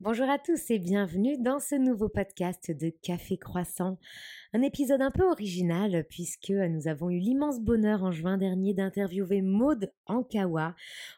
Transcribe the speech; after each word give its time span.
Bonjour 0.00 0.30
à 0.30 0.38
tous 0.38 0.70
et 0.70 0.78
bienvenue 0.78 1.38
dans 1.38 1.58
ce 1.58 1.74
nouveau 1.74 2.08
podcast 2.08 2.70
de 2.70 2.88
Café 3.02 3.36
Croissant. 3.36 3.98
Un 4.52 4.62
épisode 4.62 5.02
un 5.02 5.10
peu 5.10 5.28
original 5.28 6.06
puisque 6.08 6.50
nous 6.50 6.86
avons 6.86 7.10
eu 7.10 7.18
l'immense 7.18 7.60
bonheur 7.60 8.04
en 8.04 8.12
juin 8.12 8.38
dernier 8.38 8.74
d'interviewer 8.74 9.42
Maude 9.42 9.92
Ankawa, 10.06 10.76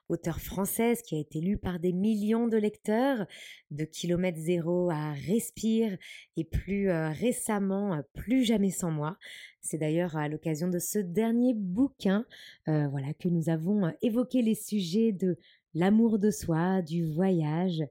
auteure 0.09 0.41
française 0.41 1.03
qui 1.03 1.15
a 1.15 1.19
été 1.19 1.43
lue 1.43 1.59
par 1.59 1.79
des 1.79 1.93
millions 1.93 2.49
de 2.49 2.57
lecteurs, 2.57 3.27
de 3.71 3.85
Kilomètre 3.85 4.39
Zéro 4.39 4.89
à 4.89 5.13
Respire 5.13 5.99
et 6.39 6.45
plus 6.45 6.89
euh, 6.89 7.11
récemment 7.11 8.01
Plus 8.15 8.45
jamais 8.45 8.71
sans 8.71 8.91
moi. 8.91 9.19
C'est 9.61 9.77
d'ailleurs 9.77 10.17
à 10.17 10.27
l'occasion 10.27 10.69
de 10.69 10.79
ce 10.79 10.99
dernier 10.99 11.53
bouquin 11.53 12.25
euh, 12.69 12.89
voilà, 12.89 13.13
que 13.13 13.29
nous 13.29 13.51
avons 13.51 13.85
euh, 13.85 13.91
évoqué 14.01 14.41
les 14.41 14.55
sujets 14.55 15.13
de 15.13 15.37
l'amour 15.75 16.19
de 16.19 16.31
soi, 16.31 16.81
du 16.81 17.05
voyage, 17.13 17.83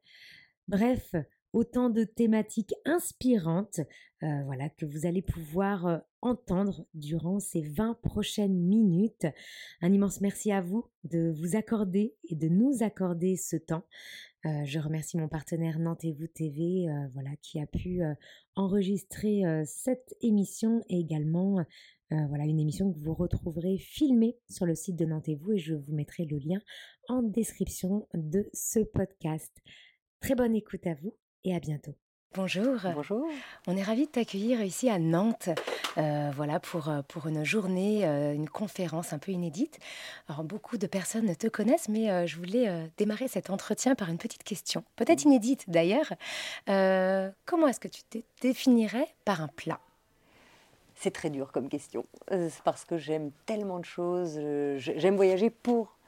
Bref, 0.69 1.15
autant 1.51 1.89
de 1.89 2.03
thématiques 2.03 2.75
inspirantes 2.85 3.79
euh, 4.21 4.43
voilà, 4.45 4.69
que 4.69 4.85
vous 4.85 5.07
allez 5.07 5.23
pouvoir 5.23 5.87
euh, 5.87 5.97
entendre 6.21 6.85
durant 6.93 7.39
ces 7.39 7.61
20 7.61 7.95
prochaines 8.03 8.55
minutes. 8.55 9.25
Un 9.81 9.91
immense 9.91 10.21
merci 10.21 10.51
à 10.51 10.61
vous 10.61 10.85
de 11.05 11.31
vous 11.31 11.55
accorder 11.55 12.13
et 12.29 12.35
de 12.35 12.49
nous 12.49 12.83
accorder 12.83 13.35
ce 13.35 13.55
temps. 13.55 13.83
Euh, 14.45 14.63
je 14.63 14.77
remercie 14.77 15.17
mon 15.17 15.27
partenaire 15.27 15.79
Nantes-vous 15.79 16.27
TV 16.27 16.85
voilà, 17.15 17.31
qui 17.41 17.59
a 17.59 17.65
pu 17.65 18.01
enregistrer 18.55 19.41
cette 19.65 20.13
émission 20.21 20.83
et 20.87 20.99
également 20.99 21.65
voilà, 22.11 22.45
une 22.45 22.59
émission 22.59 22.93
que 22.93 22.99
vous 22.99 23.15
retrouverez 23.15 23.79
filmée 23.79 24.37
sur 24.49 24.67
le 24.67 24.75
site 24.75 24.97
de 24.97 25.05
Nantes-vous 25.05 25.53
et 25.53 25.57
je 25.57 25.73
vous 25.73 25.93
mettrai 25.93 26.25
le 26.25 26.37
lien 26.37 26.61
en 27.07 27.23
description 27.23 28.07
de 28.13 28.47
ce 28.53 28.79
podcast. 28.79 29.51
Très 30.21 30.35
bonne 30.35 30.55
écoute 30.55 30.85
à 30.85 30.93
vous 30.95 31.13
et 31.43 31.55
à 31.55 31.59
bientôt. 31.59 31.95
Bonjour. 32.35 32.77
Bonjour. 32.93 33.27
On 33.65 33.75
est 33.75 33.81
ravis 33.81 34.05
de 34.05 34.11
t'accueillir 34.11 34.61
ici 34.61 34.87
à 34.87 34.99
Nantes, 34.99 35.49
euh, 35.97 36.29
voilà 36.35 36.59
pour, 36.59 36.89
euh, 36.89 37.01
pour 37.07 37.25
une 37.25 37.43
journée, 37.43 38.05
euh, 38.05 38.35
une 38.35 38.47
conférence 38.47 39.13
un 39.13 39.17
peu 39.17 39.31
inédite. 39.31 39.79
Alors 40.27 40.43
beaucoup 40.43 40.77
de 40.77 40.85
personnes 40.85 41.35
te 41.35 41.47
connaissent, 41.47 41.89
mais 41.89 42.27
je 42.27 42.37
voulais 42.37 42.91
démarrer 42.97 43.27
cet 43.27 43.49
entretien 43.49 43.95
par 43.95 44.09
une 44.09 44.19
petite 44.19 44.43
question, 44.43 44.83
peut-être 44.95 45.23
inédite 45.23 45.69
d'ailleurs. 45.69 46.13
comment 47.45 47.67
est-ce 47.67 47.79
que 47.79 47.87
tu 47.87 48.03
te 48.03 48.19
définirais 48.41 49.07
par 49.25 49.41
un 49.41 49.47
plat? 49.47 49.79
C'est 50.95 51.11
très 51.11 51.29
dur 51.29 51.51
comme 51.51 51.69
question, 51.69 52.05
parce 52.63 52.83
que 52.85 52.97
j'aime 52.97 53.31
tellement 53.45 53.79
de 53.79 53.85
choses. 53.85 54.39
J'aime 54.77 55.15
voyager 55.15 55.49
pour 55.49 55.98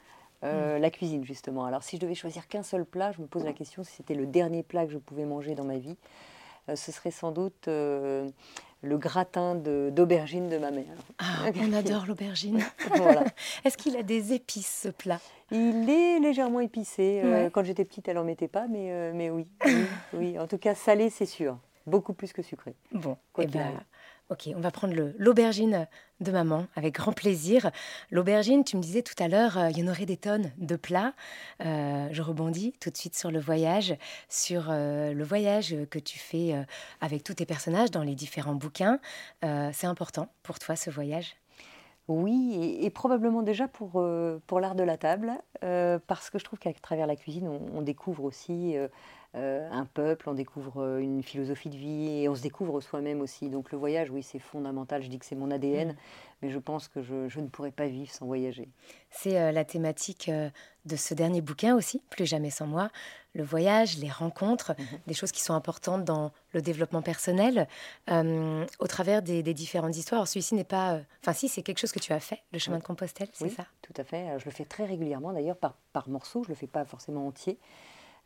euh, 0.43 0.77
mm. 0.77 0.81
la 0.81 0.89
cuisine 0.89 1.25
justement. 1.25 1.65
Alors 1.65 1.83
si 1.83 1.97
je 1.97 2.01
devais 2.01 2.15
choisir 2.15 2.47
qu'un 2.47 2.63
seul 2.63 2.85
plat, 2.85 3.11
je 3.11 3.21
me 3.21 3.27
pose 3.27 3.43
la 3.43 3.53
question 3.53 3.83
si 3.83 3.91
c'était 3.93 4.15
le 4.15 4.25
dernier 4.25 4.63
plat 4.63 4.85
que 4.85 4.91
je 4.91 4.97
pouvais 4.97 5.25
manger 5.25 5.55
dans 5.55 5.63
ma 5.63 5.77
vie, 5.77 5.97
euh, 6.69 6.75
ce 6.75 6.91
serait 6.91 7.11
sans 7.11 7.31
doute 7.31 7.67
euh, 7.67 8.29
le 8.81 8.97
gratin 8.97 9.55
d'aubergine 9.55 10.49
de, 10.49 10.57
ma 10.57 10.71
mère. 10.71 10.85
Ah, 11.19 11.45
on 11.61 11.73
adore 11.73 12.07
l'aubergine. 12.07 12.63
Est-ce 13.65 13.77
qu'il 13.77 13.95
a 13.95 14.03
des 14.03 14.33
épices 14.33 14.81
ce 14.83 14.89
plat? 14.89 15.19
Il 15.51 15.87
est 15.89 16.19
légèrement 16.19 16.61
épicé. 16.61 17.21
quand 17.53 17.63
j'étais 17.63 17.85
petite, 17.85 18.07
elle 18.07 18.17
en 18.17 18.23
mettait 18.23 18.47
pas, 18.47 18.67
mais, 18.67 19.11
mais 19.13 19.29
oui, 19.29 19.45
oui, 20.13 20.39
En 20.39 20.47
tout 20.47 20.57
cas, 20.57 20.73
salé, 20.73 21.11
c'est 21.11 21.27
sûr. 21.27 21.59
Beaucoup 21.85 22.13
plus 22.13 22.33
que 22.33 22.41
sucré. 22.41 22.75
Bon, 22.91 23.17
et 23.37 23.43
eh 23.43 23.47
ben, 23.47 23.71
Ok, 24.31 24.49
on 24.55 24.61
va 24.61 24.71
prendre 24.71 24.93
l'aubergine 25.17 25.89
de 26.21 26.31
maman 26.31 26.65
avec 26.77 26.95
grand 26.95 27.11
plaisir. 27.11 27.69
L'aubergine, 28.11 28.63
tu 28.63 28.77
me 28.77 28.81
disais 28.81 29.01
tout 29.01 29.21
à 29.21 29.27
l'heure, 29.27 29.57
euh, 29.57 29.69
il 29.71 29.77
y 29.77 29.83
en 29.83 29.91
aurait 29.91 30.05
des 30.05 30.15
tonnes 30.15 30.53
de 30.57 30.77
plats. 30.77 31.11
Euh, 31.65 32.07
je 32.11 32.21
rebondis 32.21 32.71
tout 32.79 32.89
de 32.89 32.95
suite 32.95 33.13
sur 33.13 33.29
le 33.29 33.41
voyage, 33.41 33.93
sur 34.29 34.67
euh, 34.69 35.11
le 35.11 35.23
voyage 35.25 35.75
que 35.89 35.99
tu 35.99 36.17
fais 36.17 36.55
avec 37.01 37.25
tous 37.25 37.33
tes 37.33 37.45
personnages 37.45 37.91
dans 37.91 38.03
les 38.03 38.15
différents 38.15 38.55
bouquins. 38.55 38.99
C'est 39.41 39.87
important 39.87 40.29
pour 40.43 40.59
toi 40.59 40.77
ce 40.77 40.89
voyage? 40.89 41.35
Oui, 42.07 42.77
et, 42.81 42.89
probablement 42.89 43.41
déjà 43.41 43.67
pour, 43.67 44.03
pour 44.47 44.59
l'art 44.61 44.75
de 44.75 44.83
la 44.83 44.97
table, 44.97 45.33
parce 46.07 46.29
que 46.29 46.39
je 46.39 46.45
trouve 46.45 46.59
qu'à 46.59 46.71
travers 46.73 47.07
la 47.07 47.17
cuisine, 47.17 47.47
on 47.47 47.81
découvre 47.81 48.23
aussi 48.23 48.75
un 49.33 49.85
peuple, 49.85 50.29
on 50.29 50.33
découvre 50.33 50.81
euh, 50.81 50.99
une 50.99 51.23
philosophie 51.23 51.69
de 51.69 51.77
vie 51.77 52.21
et 52.21 52.27
on 52.27 52.35
se 52.35 52.41
découvre 52.41 52.81
soi-même 52.81 53.21
aussi. 53.21 53.49
Donc 53.49 53.71
le 53.71 53.77
voyage, 53.77 54.09
oui, 54.09 54.23
c'est 54.23 54.39
fondamental. 54.39 55.01
Je 55.01 55.07
dis 55.07 55.19
que 55.19 55.25
c'est 55.25 55.37
mon 55.37 55.51
ADN, 55.51 55.93
mm. 55.93 55.95
mais 56.41 56.49
je 56.49 56.59
pense 56.59 56.89
que 56.89 57.01
je, 57.01 57.39
ne 57.39 57.47
pourrais 57.47 57.71
pas 57.71 57.87
vivre 57.87 58.11
sans 58.11 58.25
voyager. 58.25 58.67
C'est 59.09 59.39
euh, 59.39 59.53
la 59.53 59.63
thématique 59.63 60.29
de 60.85 60.95
ce 60.97 61.13
dernier 61.13 61.39
bouquin 61.39 61.77
aussi, 61.77 62.01
Plus 62.09 62.25
jamais 62.25 62.49
sans 62.49 62.67
moi. 62.67 62.89
Le 63.33 63.43
voyage, 63.43 63.97
les 63.99 64.09
rencontres, 64.09 64.73
mm-hmm. 64.73 65.07
des 65.07 65.13
choses 65.13 65.31
qui 65.31 65.41
sont 65.41 65.53
importantes 65.53 66.03
dans 66.03 66.33
le 66.53 66.61
développement 66.61 67.01
personnel, 67.01 67.69
au 68.09 68.87
travers 68.87 69.21
des, 69.21 69.41
différentes 69.53 69.95
histoires. 69.95 70.27
Celui-ci 70.27 70.55
n'est 70.55 70.65
pas... 70.65 70.99
Enfin 71.21 71.31
si, 71.31 71.47
c'est 71.47 71.61
quelque 71.61 71.79
chose 71.79 71.93
que 71.93 71.99
tu 71.99 72.11
as 72.11 72.19
fait, 72.19 72.41
le 72.51 72.59
chemin 72.59 72.79
de 72.79 72.83
Compostelle, 72.83 73.29
c'est 73.31 73.45
oui, 73.45 73.51
ça? 73.51 73.65
Tout 73.81 73.93
à 73.95 74.03
fait. 74.03 74.37
Je 74.39 74.45
le 74.45 74.51
fais 74.51 74.65
très 74.65 74.83
régulièrement 74.83 75.31
d'ailleurs, 75.31 75.55
par, 75.55 75.75
par 75.93 76.09
morceaux. 76.09 76.43
Je 76.43 76.49
ne 76.49 76.55
le 76.55 76.59
fais 76.59 76.67
pas 76.67 76.83
forcément 76.83 77.25
entier. 77.25 77.57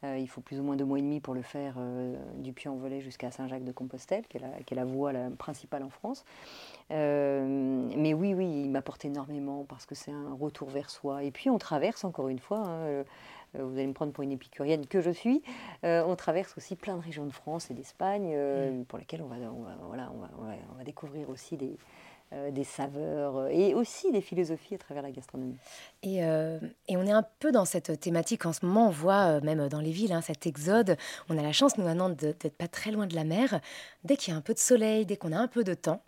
Euh, 0.06 0.18
il 0.20 0.28
faut 0.28 0.42
plus 0.42 0.60
ou 0.60 0.64
moins 0.64 0.76
deux 0.76 0.86
mois 0.86 1.00
et 1.00 1.02
demi 1.02 1.20
pour 1.20 1.34
le 1.34 1.42
faire 1.42 1.76
euh, 1.78 2.16
du 2.38 2.54
Puy-en-Velay 2.54 3.02
jusqu'à 3.02 3.32
Saint-Jacques-de-Compostelle, 3.32 4.24
qui, 4.28 4.38
est 4.38 4.76
la 4.76 4.86
voie 4.86 5.12
principale 5.38 5.84
en 5.84 5.90
France. 5.90 6.26
Euh, 6.92 7.90
mais 7.96 8.14
oui, 8.14 8.34
oui, 8.34 8.46
il 8.46 8.70
m'apporte 8.70 9.06
énormément 9.06 9.66
parce 9.68 9.86
que 9.86 9.96
c'est 9.96 10.12
un 10.12 10.34
retour 10.34 10.70
vers 10.70 10.90
soi. 10.90 11.24
Et 11.24 11.32
puis 11.32 11.50
on 11.50 11.58
traverse 11.58 12.04
encore 12.04 12.30
une 12.30 12.40
fois. 12.40 12.60
Hein, 12.60 13.04
vous 13.58 13.74
allez 13.74 13.88
me 13.88 13.94
prendre 13.94 14.12
pour 14.12 14.24
une 14.24 14.34
épicurienne 14.34 14.86
que 14.86 15.00
je 15.00 15.12
suis. 15.12 15.42
on 15.84 16.16
traverse 16.18 16.58
aussi 16.58 16.76
plein 16.76 16.98
de 16.98 17.02
régions 17.02 17.26
de 17.26 17.32
France 17.32 17.72
et 17.72 17.74
d'Espagne 17.74 18.36
mmh. 18.36 18.86
pour 18.86 19.00
lesquelles 19.00 19.22
on 19.22 19.28
va, 19.28 19.38
voilà, 19.88 20.12
on 20.72 20.78
va 20.78 20.84
découvrir 20.84 21.30
aussi 21.30 21.56
des, 21.56 21.78
euh, 22.34 22.50
des 22.50 22.64
saveurs 22.64 23.38
euh, 23.38 23.48
et 23.50 23.76
aussi 23.76 24.12
des 24.12 24.20
philosophies 24.20 24.74
à 24.74 24.78
travers 24.80 25.04
la 25.04 25.12
gastronomie. 25.12 25.58
Et, 26.02 26.24
euh, 26.24 26.58
et, 26.88 26.98
on 26.98 27.06
est 27.06 27.12
un 27.12 27.24
peu 27.40 27.52
dans 27.52 27.66
cette 27.66 28.00
thématique 28.00 28.48
en 28.48 28.52
ce 28.52 28.66
moment. 28.66 28.88
On 28.88 28.92
voit 28.92 29.42
même 29.42 29.70
dans 29.70 29.80
les 29.80 29.92
villes 29.92 30.12
hein, 30.12 30.22
cet 30.22 30.48
exode. 30.48 30.98
On 31.30 31.38
a 31.38 31.44
la 31.44 31.52
chance, 31.52 31.78
nous, 31.78 31.84
maintenant, 31.84 32.10
d'être 32.10 32.58
pas 32.58 32.68
très 32.68 32.90
loin 32.90 33.06
de 33.06 33.14
la 33.14 33.26
mer. 33.26 33.62
Dès 34.04 34.18
qu'il 34.18 34.34
y 34.34 34.36
a 34.36 34.38
un 34.38 34.42
peu 34.42 34.56
de 34.56 34.60
soleil, 34.60 35.06
dès 35.06 35.18
qu'on 35.18 35.34
a 35.34 35.38
un 35.38 35.48
peu 35.48 35.64
de 35.64 35.76
temps, 35.76 36.02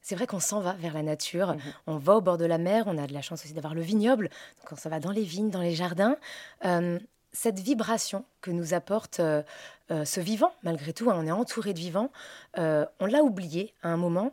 c'est 0.00 0.14
vrai 0.14 0.26
qu'on 0.26 0.40
s'en 0.40 0.60
va 0.60 0.72
vers 0.72 0.94
la 0.94 1.02
nature. 1.02 1.48
Mhm. 1.48 1.60
On 1.86 1.96
va 1.98 2.16
au 2.16 2.22
bord 2.22 2.38
de 2.38 2.46
la 2.46 2.56
mer. 2.56 2.84
On 2.86 2.96
a 2.96 3.06
de 3.06 3.12
la 3.12 3.20
chance 3.20 3.44
aussi 3.44 3.52
d'avoir 3.52 3.74
le 3.74 3.82
vignoble. 3.82 4.30
Donc 4.62 4.72
on 4.72 4.76
s'en 4.76 4.88
va 4.88 5.00
dans 5.00 5.12
les 5.12 5.22
vignes, 5.22 5.50
dans 5.50 5.60
les 5.60 5.74
jardins. 5.74 6.16
cette 7.32 7.58
vibration 7.58 8.24
que 8.40 8.50
nous 8.50 8.72
apporte 8.72 9.20
ce 9.90 10.20
vivant, 10.20 10.54
malgré 10.62 10.94
tout, 10.94 11.10
hein, 11.10 11.16
on 11.18 11.26
est 11.26 11.30
entouré 11.30 11.74
de 11.74 11.78
vivants, 11.78 12.10
on 12.56 13.06
l'a 13.06 13.22
oublié 13.22 13.74
à 13.82 13.90
un 13.90 13.98
moment 13.98 14.32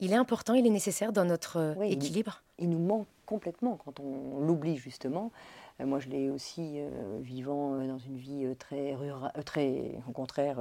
il 0.00 0.12
est 0.12 0.16
important, 0.16 0.54
il 0.54 0.66
est 0.66 0.70
nécessaire 0.70 1.12
dans 1.12 1.24
notre 1.24 1.58
euh, 1.58 1.82
équilibre. 1.82 2.42
Il, 2.58 2.68
nous 2.70 2.78
manque 2.78 3.06
complètement 3.24 3.78
quand 3.84 4.00
on 4.00 4.40
l'oublie 4.40 4.76
justement. 4.76 5.32
Euh, 5.80 5.86
moi, 5.86 5.98
je 5.98 6.08
l'ai 6.08 6.30
aussi 6.30 6.74
euh, 6.76 7.18
vivant 7.20 7.78
dans 7.78 7.98
une 7.98 8.16
vie 8.16 8.46
très 8.58 8.94
rurale, 8.94 9.32
très 9.44 9.98
au 10.08 10.12
contraire, 10.12 10.58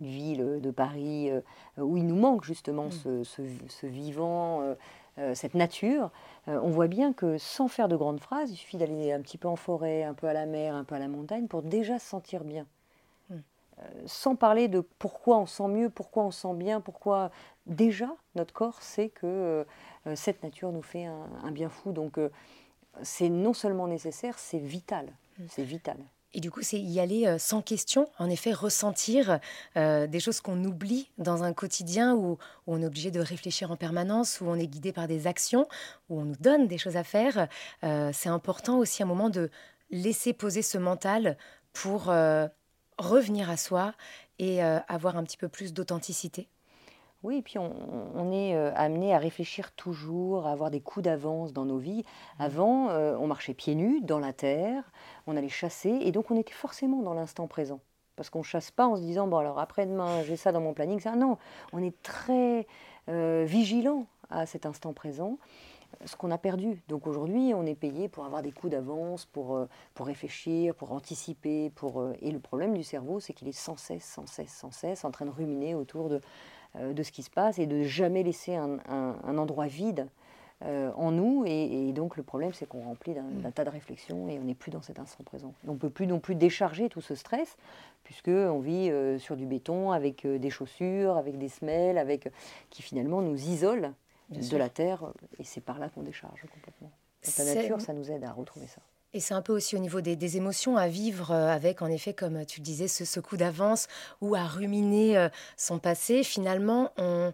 une 0.00 0.06
ville 0.06 0.60
de 0.62 0.70
Paris 0.70 1.30
où 1.76 1.96
il 1.96 2.06
nous 2.06 2.16
manque 2.16 2.44
justement 2.44 2.86
mm. 2.86 3.24
ce, 3.24 3.86
vivant, 3.86 4.76
cette 5.34 5.54
nature. 5.54 6.10
on 6.46 6.70
voit 6.70 6.88
bien 6.88 7.12
que 7.12 7.38
sans 7.38 7.68
faire 7.68 7.88
de 7.88 7.96
grandes 7.96 8.20
phrases, 8.20 8.50
il 8.50 8.56
suffit 8.56 8.78
d'aller 8.78 9.12
un 9.12 9.20
petit 9.20 9.38
peu 9.38 9.48
en 9.48 9.56
forêt, 9.56 10.04
un 10.04 10.14
peu 10.14 10.26
à 10.26 10.32
la 10.32 10.46
mer, 10.46 10.74
un 10.74 10.84
peu 10.84 10.94
à 10.94 10.98
la 10.98 11.08
montagne 11.08 11.46
pour 11.46 11.62
déjà 11.62 11.98
se 11.98 12.06
sentir 12.06 12.44
bien 12.44 12.66
sans 14.06 14.36
parler 14.36 14.68
de 14.68 14.80
pourquoi 14.98 15.38
on 15.38 15.46
sent 15.46 15.68
mieux, 15.68 15.90
pourquoi 15.90 16.24
on 16.24 16.30
sent 16.30 16.54
bien, 16.54 16.80
pourquoi 16.80 17.30
déjà 17.66 18.14
notre 18.34 18.52
corps 18.52 18.82
sait 18.82 19.08
que 19.08 19.64
euh, 20.06 20.16
cette 20.16 20.42
nature 20.42 20.72
nous 20.72 20.82
fait 20.82 21.06
un, 21.06 21.50
bien 21.50 21.68
fou. 21.68 21.92
Donc 21.92 22.18
euh, 22.18 22.30
c'est 23.02 23.28
non 23.28 23.52
seulement 23.52 23.86
nécessaire, 23.86 24.38
c'est 24.38 24.58
vital. 24.58 25.06
Mm. 25.38 25.44
C'est 25.48 25.64
vital. 25.64 25.96
Et 26.32 26.38
du 26.38 26.52
coup, 26.52 26.62
c'est 26.62 26.78
y 26.78 27.00
aller 27.00 27.26
euh, 27.26 27.38
sans 27.38 27.60
question, 27.60 28.08
en 28.20 28.30
effet, 28.30 28.52
ressentir 28.52 29.40
des 29.74 30.20
choses 30.20 30.40
qu'on 30.40 30.62
oublie 30.64 31.10
dans 31.18 31.42
un 31.42 31.52
quotidien 31.52 32.14
où, 32.14 32.38
on 32.68 32.80
est 32.82 32.86
obligé 32.86 33.10
de 33.10 33.18
réfléchir 33.18 33.72
en 33.72 33.76
permanence, 33.76 34.40
où 34.40 34.46
on 34.46 34.54
est 34.54 34.68
guidé 34.68 34.92
par 34.92 35.08
des 35.08 35.26
actions, 35.26 35.66
où 36.08 36.20
on 36.20 36.24
nous 36.24 36.36
donne 36.38 36.68
des 36.68 36.78
choses 36.78 36.96
à 36.96 37.02
faire. 37.02 37.48
c'est 37.82 38.28
important 38.28 38.78
aussi 38.78 39.02
un 39.02 39.06
moment 39.06 39.28
de 39.28 39.50
laisser 39.90 40.32
poser 40.32 40.62
ce 40.62 40.78
mental 40.78 41.36
pour 41.72 42.12
revenir 43.00 43.50
à 43.50 43.56
soi 43.56 43.94
et 44.38 44.62
euh, 44.62 44.78
avoir 44.88 45.16
un 45.16 45.24
petit 45.24 45.36
peu 45.36 45.48
plus 45.48 45.72
d'authenticité. 45.72 46.48
Oui, 47.22 47.36
et 47.36 47.42
puis 47.42 47.58
on, 47.58 48.32
est 48.32 48.54
euh, 48.54 48.72
amené 48.74 49.14
à 49.14 49.18
réfléchir 49.18 49.72
toujours, 49.72 50.46
à 50.46 50.52
avoir 50.52 50.70
des 50.70 50.80
coups 50.80 51.04
d'avance 51.04 51.52
dans 51.52 51.66
nos 51.66 51.76
vies. 51.76 52.02
Mmh. 52.38 52.42
Avant, 52.42 52.88
euh, 52.88 53.14
on 53.18 53.26
marchait 53.26 53.52
pieds 53.52 53.74
nus 53.74 54.00
dans 54.00 54.18
la 54.18 54.32
terre, 54.32 54.90
on 55.26 55.36
allait 55.36 55.50
chasser, 55.50 55.90
et 55.90 56.12
donc 56.12 56.30
on 56.30 56.38
était 56.38 56.54
forcément 56.54 57.02
dans 57.02 57.12
l'instant 57.12 57.46
présent. 57.46 57.80
Parce 58.16 58.30
qu'on 58.30 58.38
ne 58.38 58.44
chasse 58.44 58.70
pas 58.70 58.86
en 58.86 58.96
se 58.96 59.02
disant, 59.02 59.26
bon 59.26 59.36
alors 59.36 59.58
après-demain, 59.58 60.22
j'ai 60.22 60.36
ça 60.36 60.52
dans 60.52 60.60
mon 60.60 60.72
planning. 60.72 61.00
Ça. 61.00 61.14
Non, 61.14 61.36
on 61.72 61.82
est 61.82 62.02
très 62.02 62.66
vigilant 63.08 64.06
à 64.28 64.46
cet 64.46 64.66
instant 64.66 64.92
présent. 64.92 65.38
Ce 66.04 66.16
qu'on 66.16 66.30
a 66.30 66.38
perdu. 66.38 66.80
Donc 66.88 67.06
aujourd'hui, 67.06 67.52
on 67.54 67.66
est 67.66 67.74
payé 67.74 68.08
pour 68.08 68.24
avoir 68.24 68.42
des 68.42 68.52
coups 68.52 68.72
d'avance, 68.72 69.26
pour, 69.26 69.56
euh, 69.56 69.66
pour 69.94 70.06
réfléchir, 70.06 70.74
pour 70.74 70.92
anticiper. 70.92 71.70
Euh, 71.82 72.12
et 72.20 72.30
le 72.30 72.38
problème 72.38 72.74
du 72.74 72.82
cerveau, 72.82 73.20
c'est 73.20 73.32
qu'il 73.32 73.48
est 73.48 73.52
sans 73.52 73.76
cesse, 73.76 74.04
sans 74.04 74.26
cesse, 74.26 74.52
sans 74.52 74.70
cesse 74.70 75.04
en 75.04 75.10
train 75.10 75.26
de 75.26 75.30
ruminer 75.30 75.74
autour 75.74 76.08
de, 76.08 76.20
euh, 76.76 76.92
de 76.92 77.02
ce 77.02 77.12
qui 77.12 77.22
se 77.22 77.30
passe 77.30 77.58
et 77.58 77.66
de 77.66 77.82
jamais 77.82 78.22
laisser 78.22 78.56
un, 78.56 78.78
un, 78.88 79.38
endroit 79.38 79.66
vide 79.66 80.06
en 80.62 81.10
nous. 81.10 81.44
Et, 81.46 81.90
donc 81.92 82.18
le 82.18 82.22
problème, 82.22 82.52
c'est 82.52 82.66
qu'on 82.66 82.82
remplit 82.82 83.14
d'un 83.14 83.50
tas 83.50 83.64
de 83.64 83.70
réflexions 83.70 84.28
et 84.28 84.38
on 84.38 84.44
n'est 84.44 84.54
plus 84.54 84.70
dans 84.70 84.82
cet 84.82 84.98
instant 84.98 85.24
présent. 85.24 85.54
On 85.66 85.72
ne 85.72 85.78
peut 85.78 85.88
plus 85.88 86.06
non 86.06 86.20
plus 86.20 86.34
décharger 86.34 86.90
tout 86.90 87.00
ce 87.00 87.14
stress, 87.14 87.56
puisqu'on 88.04 88.58
vit 88.58 88.92
sur 89.18 89.36
du 89.36 89.46
béton, 89.46 89.90
avec 89.90 90.26
des 90.26 90.50
chaussures, 90.50 91.16
avec 91.16 91.38
des 91.38 91.48
semelles, 91.48 91.96
avec, 91.96 92.28
qui 92.68 92.82
finalement 92.82 93.22
nous 93.22 93.36
isolent 93.36 93.94
de 94.30 94.56
la 94.56 94.68
terre, 94.68 95.12
et 95.38 95.44
c'est 95.44 95.60
par 95.60 95.78
là 95.78 95.88
qu'on 95.88 96.02
décharge 96.02 96.46
complètement. 96.52 96.92
la 97.38 97.54
nature, 97.54 97.80
ça 97.80 97.92
nous 97.92 98.10
aide 98.10 98.24
à 98.24 98.32
retrouver 98.32 98.66
ça. 98.66 98.80
Et 99.12 99.20
c'est 99.20 99.34
un 99.34 99.42
peu 99.42 99.52
aussi 99.52 99.74
au 99.74 99.80
niveau 99.80 100.00
des, 100.00 100.36
émotions 100.36 100.76
à 100.76 100.86
vivre 100.86 101.32
euh, 101.32 101.48
avec, 101.48 101.82
en 101.82 101.88
effet, 101.88 102.14
comme 102.14 102.44
tu 102.46 102.60
le 102.60 102.64
disais, 102.64 102.86
ce, 102.86 103.20
coup 103.20 103.36
d'avance 103.36 103.88
ou 104.20 104.34
à 104.36 104.44
ruminer 104.44 105.18
euh, 105.18 105.28
son 105.56 105.78
passé. 105.78 106.22
Finalement, 106.22 106.92
on, 106.96 107.32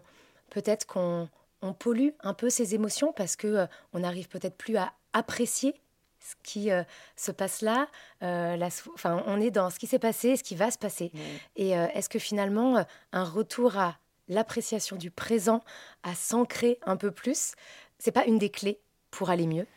peut-être 0.49 0.87
qu'on 0.87 1.29
on 1.61 1.73
pollue 1.73 2.09
un 2.21 2.33
peu 2.33 2.49
ses 2.49 2.73
émotions 2.73 3.13
parce 3.13 3.35
que 3.35 3.47
euh, 3.47 3.67
on 3.93 3.99
n'arrive 3.99 4.27
peut-être 4.27 4.57
plus 4.57 4.77
à 4.77 4.91
apprécier 5.13 5.75
ce 6.19 6.33
qui 6.43 6.69
se 7.15 7.31
passe 7.31 7.61
là. 7.61 7.87
enfin, 8.21 9.23
on 9.27 9.39
est 9.39 9.51
dans 9.51 9.69
ce 9.69 9.79
qui 9.79 9.87
s'est 9.87 9.99
passé, 9.99 10.35
ce 10.35 10.43
qui 10.43 10.55
va 10.55 10.71
se 10.71 10.77
passer. 10.77 11.09
Et 11.55 11.69
est-ce 11.69 12.09
que 12.09 12.19
finalement, 12.19 12.83
un 13.13 13.23
retour 13.23 13.77
à 13.77 13.97
l'appréciation 14.27 14.95
du 14.95 15.11
présent, 15.11 15.61
à 16.03 16.15
s'ancrer 16.15 16.79
un 16.83 16.97
peu 16.97 17.11
plus. 17.11 17.53
C'est 17.99 18.11
pas 18.11 18.25
une 18.25 18.37
des 18.37 18.49
clés 18.49 18.79
pour 19.11 19.29
aller 19.29 19.47
mieux? 19.47 19.67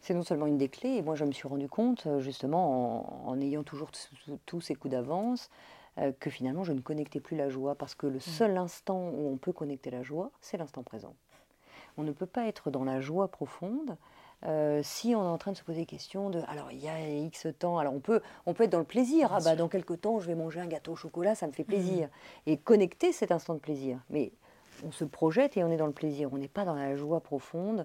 C'est 0.00 0.14
non 0.14 0.22
seulement 0.22 0.46
une 0.46 0.58
des 0.58 0.68
clés, 0.68 0.96
et 0.96 1.02
moi 1.02 1.14
je 1.14 1.24
me 1.24 1.32
suis 1.32 1.48
rendu 1.48 1.68
compte, 1.68 2.06
euh, 2.06 2.20
justement, 2.20 3.28
en, 3.28 3.40
ayant 3.40 3.64
toujours 3.64 3.90
tous 4.46 4.60
ces 4.60 4.74
coups 4.74 4.92
d'avance, 4.92 5.50
euh, 5.98 6.12
que 6.18 6.30
finalement 6.30 6.64
je 6.64 6.72
ne 6.72 6.80
connectais 6.80 7.20
plus 7.20 7.36
la 7.36 7.48
joie, 7.48 7.74
parce 7.74 7.94
que 7.94 8.06
le 8.06 8.18
mmh. 8.18 8.20
seul 8.20 8.56
instant 8.56 9.08
où 9.10 9.28
on 9.28 9.36
peut 9.36 9.52
connecter 9.52 9.90
la 9.90 10.02
joie, 10.02 10.30
c'est 10.40 10.56
l'instant 10.56 10.82
présent. 10.82 11.14
On 11.96 12.04
ne 12.04 12.12
peut 12.12 12.26
pas 12.26 12.46
être 12.46 12.70
dans 12.70 12.84
la 12.84 13.00
joie 13.00 13.28
profonde 13.28 13.96
euh, 14.46 14.80
si 14.84 15.14
on 15.14 15.22
est 15.22 15.28
en 15.28 15.38
train 15.38 15.52
de 15.52 15.56
se 15.56 15.64
poser 15.64 15.80
des 15.80 15.86
questions 15.86 16.30
de 16.30 16.40
alors 16.48 16.70
il 16.70 16.78
y 16.78 16.88
a 16.88 17.00
X 17.00 17.48
temps, 17.58 17.78
alors 17.78 17.92
on 17.92 18.00
peut, 18.00 18.20
on 18.46 18.54
peut 18.54 18.64
être 18.64 18.70
dans 18.70 18.78
le 18.78 18.84
plaisir, 18.84 19.30
ah 19.32 19.40
bah 19.40 19.56
dans 19.56 19.68
quelques 19.68 20.00
temps 20.00 20.20
je 20.20 20.26
vais 20.26 20.34
manger 20.34 20.60
un 20.60 20.66
gâteau 20.66 20.92
au 20.92 20.96
chocolat, 20.96 21.34
ça 21.34 21.46
me 21.46 21.52
fait 21.52 21.64
plaisir, 21.64 22.06
mmh. 22.06 22.50
et 22.50 22.56
connecter 22.56 23.12
cet 23.12 23.32
instant 23.32 23.54
de 23.54 23.58
plaisir. 23.58 23.98
Mais 24.10 24.32
on 24.84 24.92
se 24.92 25.04
projette 25.04 25.56
et 25.56 25.64
on 25.64 25.70
est 25.70 25.76
dans 25.76 25.86
le 25.86 25.92
plaisir, 25.92 26.32
on 26.32 26.38
n'est 26.38 26.48
pas 26.48 26.64
dans 26.64 26.74
la 26.74 26.94
joie 26.94 27.20
profonde, 27.20 27.84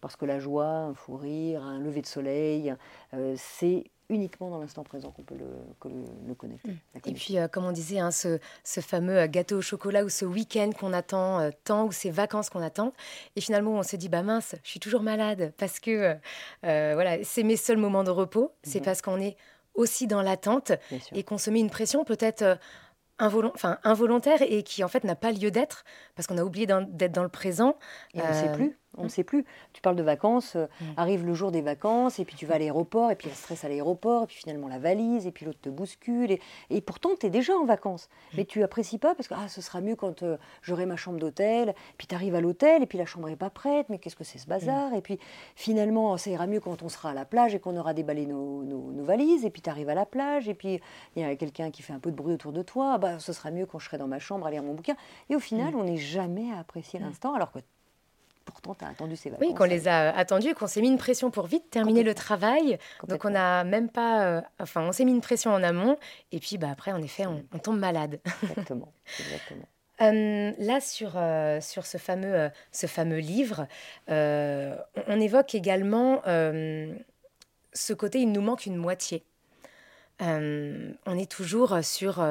parce 0.00 0.16
que 0.16 0.24
la 0.24 0.38
joie, 0.38 0.66
un 0.66 0.94
fou 0.94 1.16
rire, 1.16 1.62
un 1.62 1.78
lever 1.78 2.00
de 2.00 2.06
soleil, 2.06 2.74
euh, 3.14 3.34
c'est 3.36 3.84
uniquement 4.10 4.50
dans 4.50 4.58
l'instant 4.58 4.82
présent 4.82 5.10
qu'on 5.10 5.22
peut 5.22 5.36
le, 5.36 5.46
le, 6.26 6.34
connecter. 6.34 6.68
Mm. 6.68 6.98
Et 7.06 7.12
puis, 7.12 7.38
euh, 7.38 7.48
comme 7.48 7.64
on 7.64 7.72
disait, 7.72 8.00
hein, 8.00 8.10
ce, 8.10 8.38
ce, 8.64 8.80
fameux 8.80 9.18
euh, 9.18 9.26
gâteau 9.26 9.58
au 9.58 9.62
chocolat 9.62 10.04
ou 10.04 10.08
ce 10.08 10.24
week-end 10.24 10.70
qu'on 10.78 10.92
attend 10.92 11.40
euh, 11.40 11.50
tant 11.64 11.86
ou 11.86 11.92
ces 11.92 12.10
vacances 12.10 12.50
qu'on 12.50 12.62
attend. 12.62 12.92
Et 13.36 13.40
finalement, 13.40 13.72
on 13.72 13.82
se 13.82 13.96
dit, 13.96 14.08
bah 14.08 14.22
mince, 14.22 14.56
je 14.62 14.68
suis 14.68 14.80
toujours 14.80 15.02
malade 15.02 15.54
parce 15.56 15.80
que 15.80 16.16
voilà, 16.62 17.22
c'est 17.24 17.44
mes 17.44 17.56
seuls 17.56 17.78
moments 17.78 18.04
de 18.04 18.10
repos. 18.10 18.52
C'est 18.62 18.80
mhm. 18.80 18.84
parce 18.84 19.02
qu'on 19.02 19.20
est 19.20 19.36
aussi 19.74 20.06
dans 20.06 20.22
l'attente 20.22 20.72
et 21.12 21.22
qu'on 21.22 21.38
se 21.38 21.48
met 21.50 21.60
une 21.60 21.70
pression 21.70 22.04
peut-être 22.04 22.58
enfin, 23.20 23.78
involontaire 23.84 24.42
et 24.42 24.62
qui 24.62 24.82
en 24.82 24.88
fait 24.88 25.04
n'a 25.04 25.14
pas 25.14 25.32
lieu 25.32 25.50
d'être 25.50 25.84
parce 26.16 26.26
qu'on 26.26 26.38
a 26.38 26.44
oublié 26.44 26.66
d'être 26.66 27.12
dans 27.12 27.22
le 27.22 27.28
présent. 27.28 27.76
Et 28.14 28.20
on 28.20 28.28
ne 28.28 28.34
sait 28.34 28.52
plus. 28.52 28.76
On 28.96 29.04
ne 29.04 29.08
sait 29.08 29.22
plus. 29.22 29.44
Tu 29.72 29.80
parles 29.80 29.96
de 29.96 30.02
vacances, 30.02 30.56
euh, 30.56 30.66
mm. 30.80 30.84
arrive 30.96 31.24
le 31.24 31.32
jour 31.34 31.52
des 31.52 31.60
vacances, 31.60 32.18
et 32.18 32.24
puis 32.24 32.34
tu 32.34 32.44
vas 32.44 32.56
à 32.56 32.58
l'aéroport, 32.58 33.10
et 33.10 33.14
puis 33.14 33.28
il 33.28 33.30
y 33.30 33.32
a 33.32 33.36
stress 33.36 33.64
à 33.64 33.68
l'aéroport, 33.68 34.24
et 34.24 34.26
puis 34.26 34.36
finalement 34.36 34.68
la 34.68 34.78
valise, 34.78 35.26
et 35.26 35.30
puis 35.30 35.46
l'autre 35.46 35.60
te 35.60 35.68
bouscule. 35.68 36.36
Et, 36.70 36.80
pourtant, 36.80 37.10
tu 37.18 37.26
es 37.26 37.30
déjà 37.30 37.54
en 37.54 37.64
vacances. 37.64 38.08
Mm. 38.32 38.36
Mais 38.36 38.44
tu 38.44 38.62
apprécies 38.62 38.98
pas 38.98 39.14
parce 39.14 39.28
que 39.28 39.34
ah, 39.36 39.48
ce 39.48 39.62
sera 39.62 39.80
mieux 39.80 39.94
quand 39.94 40.22
euh, 40.22 40.36
j'aurai 40.62 40.86
ma 40.86 40.96
chambre 40.96 41.18
d'hôtel. 41.18 41.74
Puis 41.98 42.08
tu 42.08 42.14
arrives 42.14 42.34
à 42.34 42.40
l'hôtel, 42.40 42.82
et 42.82 42.86
puis 42.86 42.98
la 42.98 43.06
chambre 43.06 43.28
n'est 43.28 43.36
pas 43.36 43.50
prête. 43.50 43.88
Mais 43.90 43.98
qu'est-ce 43.98 44.16
que 44.16 44.24
c'est 44.24 44.38
ce 44.38 44.46
bazar? 44.46 44.90
Mm. 44.90 44.94
Et 44.94 45.00
puis 45.02 45.18
finalement, 45.54 46.16
ça 46.16 46.30
ira 46.30 46.46
mieux 46.46 46.60
quand 46.60 46.82
on 46.82 46.88
sera 46.88 47.10
à 47.10 47.14
la 47.14 47.24
plage 47.24 47.54
et 47.54 47.60
qu'on 47.60 47.76
aura 47.76 47.94
déballé 47.94 48.26
nos, 48.26 48.64
nos, 48.64 49.04
valises. 49.04 49.44
Et 49.44 49.50
puis 49.50 49.62
tu 49.62 49.70
arrives 49.70 49.88
à 49.88 49.94
la 49.94 50.04
plage, 50.06 50.48
et 50.48 50.54
puis 50.54 50.80
il 51.14 51.22
y 51.22 51.24
a 51.24 51.36
quelqu'un 51.36 51.70
qui 51.70 51.82
fait 51.82 51.92
un 51.92 52.00
peu 52.00 52.10
de 52.10 52.16
bruit 52.16 52.34
autour 52.34 52.52
de 52.52 52.62
toi. 52.62 52.98
Bah, 52.98 53.18
ce 53.18 53.32
sera 53.32 53.50
mieux 53.50 53.66
quand 53.66 53.78
je 53.78 53.86
serai 53.86 53.98
dans 53.98 54.08
ma 54.08 54.18
chambre 54.18 54.46
à 54.46 54.50
lire 54.50 54.62
mon 54.62 54.74
bouquin. 54.74 54.96
Et 55.28 55.36
au 55.36 55.40
final, 55.40 55.76
on 55.76 55.84
n'est 55.84 55.96
jamais 55.96 56.52
à 56.52 56.58
apprécier 56.58 56.98
l'instant, 56.98 57.34
alors 57.34 57.52
que 57.52 57.60
pourtant, 58.60 58.84
tu 58.84 58.84
as 58.84 58.88
attendu 58.88 59.16
ces 59.16 59.30
vacances. 59.30 59.46
Oui, 59.46 59.54
qu'on 59.54 59.64
les 59.64 59.88
a 59.88 60.10
attendus 60.16 60.48
et 60.48 60.54
qu'on 60.54 60.66
s'est 60.66 60.80
mis 60.80 60.88
une 60.88 60.98
pression 60.98 61.30
pour 61.30 61.46
vite 61.46 61.70
terminer 61.70 62.02
le 62.02 62.14
travail. 62.14 62.78
Donc, 63.08 63.24
on 63.24 63.30
n'a 63.30 63.64
même 63.64 63.88
pas. 63.88 64.24
Euh, 64.24 64.40
enfin, 64.58 64.82
on 64.82 64.92
s'est 64.92 65.04
mis 65.04 65.12
une 65.12 65.20
pression 65.20 65.52
en 65.52 65.62
amont. 65.62 65.96
Et 66.32 66.40
puis, 66.40 66.58
bah, 66.58 66.68
après, 66.70 66.92
en 66.92 67.02
effet, 67.02 67.26
on, 67.26 67.58
tombe 67.58 67.78
malade. 67.78 68.20
Exactement. 68.42 68.92
exactement. 69.20 69.66
Euh, 70.02 70.52
là, 70.58 70.80
sur, 70.80 71.12
euh, 71.16 71.60
sur 71.60 71.84
ce, 71.84 71.98
fameux, 71.98 72.50
ce 72.72 72.86
fameux 72.86 73.18
livre, 73.18 73.66
on, 74.08 75.20
évoque 75.20 75.54
également 75.54 76.22
ce 76.24 77.92
côté 77.92 78.20
il 78.20 78.32
nous 78.32 78.40
manque 78.40 78.66
une 78.66 78.76
moitié. 78.76 79.24
on 80.20 81.18
est 81.18 81.30
toujours 81.30 81.78
sur 81.82 82.24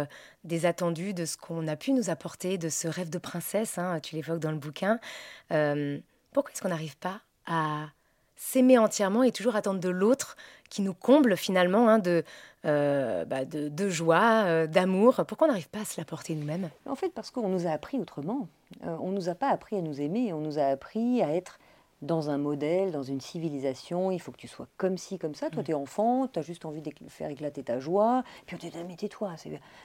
des 0.43 0.65
attendus 0.65 1.13
de 1.13 1.25
ce 1.25 1.37
qu'on 1.37 1.67
a 1.67 1.75
pu 1.75 1.91
nous 1.91 2.09
apporter, 2.09 2.57
de 2.57 2.69
ce 2.69 2.87
rêve 2.87 3.09
de 3.09 3.19
princesse, 3.19 3.77
hein, 3.77 3.99
tu 4.01 4.15
l'évoques 4.15 4.39
dans 4.39 4.51
le 4.51 4.57
bouquin. 4.57 4.99
Pourquoi 6.31 6.51
est-ce 6.51 6.61
qu'on 6.61 6.69
n'arrive 6.69 6.97
pas 6.97 7.21
à 7.47 7.87
s'aimer 8.35 8.77
entièrement 8.77 9.23
et 9.23 9.31
toujours 9.31 9.55
attendre 9.55 9.79
de 9.79 9.89
l'autre 9.89 10.37
qui 10.69 10.81
nous 10.81 10.93
comble 10.93 11.35
finalement 11.35 11.89
hein, 11.89 12.01
euh, 12.65 13.25
bah, 13.25 13.45
de, 13.45 13.67
de, 13.67 13.89
joie, 13.89 14.43
euh, 14.45 14.67
d'amour? 14.67 15.21
Pourquoi 15.27 15.47
on 15.47 15.51
n'arrive 15.51 15.69
pas 15.69 15.81
à 15.81 15.85
se 15.85 15.99
l'apporter 15.99 16.35
nous-mêmes? 16.35 16.69
En 16.85 16.95
fait, 16.95 17.09
parce 17.09 17.31
qu'on 17.31 17.49
nous 17.49 17.67
a 17.67 17.71
appris 17.71 17.99
autrement. 17.99 18.47
Euh, 18.85 18.95
on 19.01 19.09
ne 19.09 19.15
nous 19.15 19.29
a 19.29 19.35
pas 19.35 19.49
appris 19.49 19.75
à 19.77 19.81
nous 19.81 19.99
aimer, 19.99 20.31
on 20.33 20.39
nous 20.39 20.59
a 20.59 20.65
appris 20.65 21.21
à 21.21 21.33
être 21.33 21.59
dans 22.01 22.29
un 22.29 22.37
modèle, 22.37 22.91
dans 22.91 23.03
une 23.03 23.19
civilisation, 23.19 24.11
il 24.11 24.19
faut 24.19 24.31
que 24.31 24.37
tu 24.37 24.47
sois 24.47 24.67
comme 24.77 24.97
ci, 24.97 25.17
comme 25.19 25.35
ça. 25.35 25.49
Toi, 25.49 25.61
mm. 25.61 25.65
tu 25.65 25.71
es 25.71 25.73
enfant, 25.73 26.27
tu 26.27 26.39
as 26.39 26.41
juste 26.41 26.65
envie 26.65 26.81
de 26.81 26.91
faire 27.07 27.29
éclater 27.29 27.63
ta 27.63 27.79
joie. 27.79 28.23
Puis 28.45 28.55
on 28.55 28.59
te 28.59 28.67
dit, 28.67 28.83
mais 28.87 28.95
tais-toi, 28.95 29.35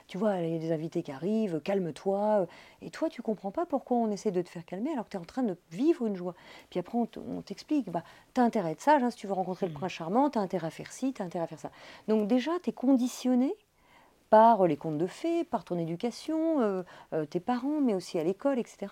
tu 0.06 0.18
vois, 0.18 0.38
il 0.38 0.52
y 0.52 0.56
a 0.56 0.58
des 0.58 0.72
invités 0.72 1.02
qui 1.02 1.10
arrivent, 1.10 1.60
calme-toi. 1.60 2.46
Et 2.82 2.90
toi, 2.90 3.08
tu 3.08 3.22
comprends 3.22 3.50
pas 3.50 3.66
pourquoi 3.66 3.96
on 3.96 4.10
essaie 4.10 4.30
de 4.30 4.42
te 4.42 4.48
faire 4.48 4.64
calmer 4.64 4.92
alors 4.92 5.06
que 5.06 5.10
tu 5.10 5.16
es 5.16 5.20
en 5.20 5.24
train 5.24 5.42
de 5.42 5.56
vivre 5.70 6.06
une 6.06 6.16
joie. 6.16 6.34
Puis 6.70 6.78
après, 6.78 6.96
on 6.98 7.42
t'explique, 7.42 7.90
bah, 7.90 8.04
tu 8.34 8.40
as 8.40 8.44
intérêt 8.44 8.68
à 8.68 8.72
être 8.72 8.80
sage, 8.80 9.02
hein, 9.02 9.10
si 9.10 9.16
tu 9.16 9.26
veux 9.26 9.32
rencontrer 9.32 9.66
le 9.66 9.72
mm. 9.72 9.76
prince 9.76 9.92
charmant, 9.92 10.30
tu 10.30 10.38
as 10.38 10.42
intérêt 10.42 10.68
à 10.68 10.70
faire 10.70 10.92
ci, 10.92 11.12
tu 11.12 11.22
as 11.22 11.24
intérêt 11.24 11.44
à 11.44 11.48
faire 11.48 11.60
ça. 11.60 11.70
Donc 12.06 12.28
déjà, 12.28 12.52
tu 12.62 12.70
es 12.70 12.72
conditionné 12.72 13.54
par 14.30 14.66
les 14.66 14.76
contes 14.76 14.98
de 14.98 15.06
fées, 15.06 15.44
par 15.44 15.64
ton 15.64 15.78
éducation, 15.78 16.60
euh, 16.60 16.82
euh, 17.12 17.24
tes 17.24 17.40
parents, 17.40 17.80
mais 17.80 17.94
aussi 17.94 18.18
à 18.18 18.24
l'école, 18.24 18.58
etc. 18.58 18.86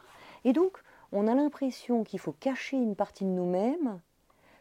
Et 0.44 0.52
donc, 0.52 0.78
on 1.12 1.28
a 1.28 1.34
l'impression 1.34 2.04
qu'il 2.04 2.18
faut 2.18 2.32
cacher 2.32 2.76
une 2.76 2.96
partie 2.96 3.24
de 3.24 3.30
nous-mêmes 3.30 4.00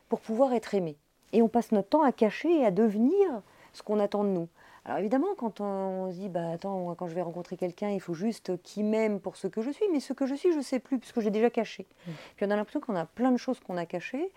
pour 0.09 0.19
pouvoir 0.19 0.53
être 0.53 0.75
aimé. 0.75 0.97
Et 1.33 1.41
on 1.41 1.47
passe 1.47 1.71
notre 1.71 1.89
temps 1.89 2.03
à 2.03 2.11
cacher 2.11 2.59
et 2.59 2.65
à 2.65 2.71
devenir 2.71 3.41
ce 3.73 3.81
qu'on 3.83 3.99
attend 3.99 4.23
de 4.23 4.29
nous. 4.29 4.49
Alors 4.83 4.97
évidemment, 4.97 5.35
quand 5.37 5.61
on, 5.61 6.11
se 6.11 6.17
dit, 6.17 6.27
bah 6.27 6.51
attends, 6.51 6.95
quand 6.95 7.07
je 7.07 7.13
vais 7.13 7.21
rencontrer 7.21 7.55
quelqu'un, 7.55 7.89
il 7.89 8.01
faut 8.01 8.15
juste 8.15 8.61
qu'il 8.63 8.85
m'aime 8.85 9.19
pour 9.19 9.37
ce 9.37 9.47
que 9.47 9.61
je 9.61 9.69
suis, 9.69 9.85
mais 9.91 9.99
ce 9.99 10.13
que 10.13 10.25
je 10.25 10.33
suis, 10.33 10.51
je 10.51 10.57
ne 10.57 10.63
sais 10.63 10.79
plus, 10.79 10.97
puisque 10.97 11.19
j'ai 11.19 11.29
déjà 11.29 11.49
caché. 11.49 11.85
Mmh. 12.07 12.11
Puis 12.35 12.45
on 12.45 12.49
a 12.49 12.55
l'impression 12.55 12.79
qu'on 12.79 12.95
a 12.95 13.05
plein 13.05 13.31
de 13.31 13.37
choses 13.37 13.59
qu'on 13.59 13.77
a 13.77 13.85
cachées, 13.85 14.31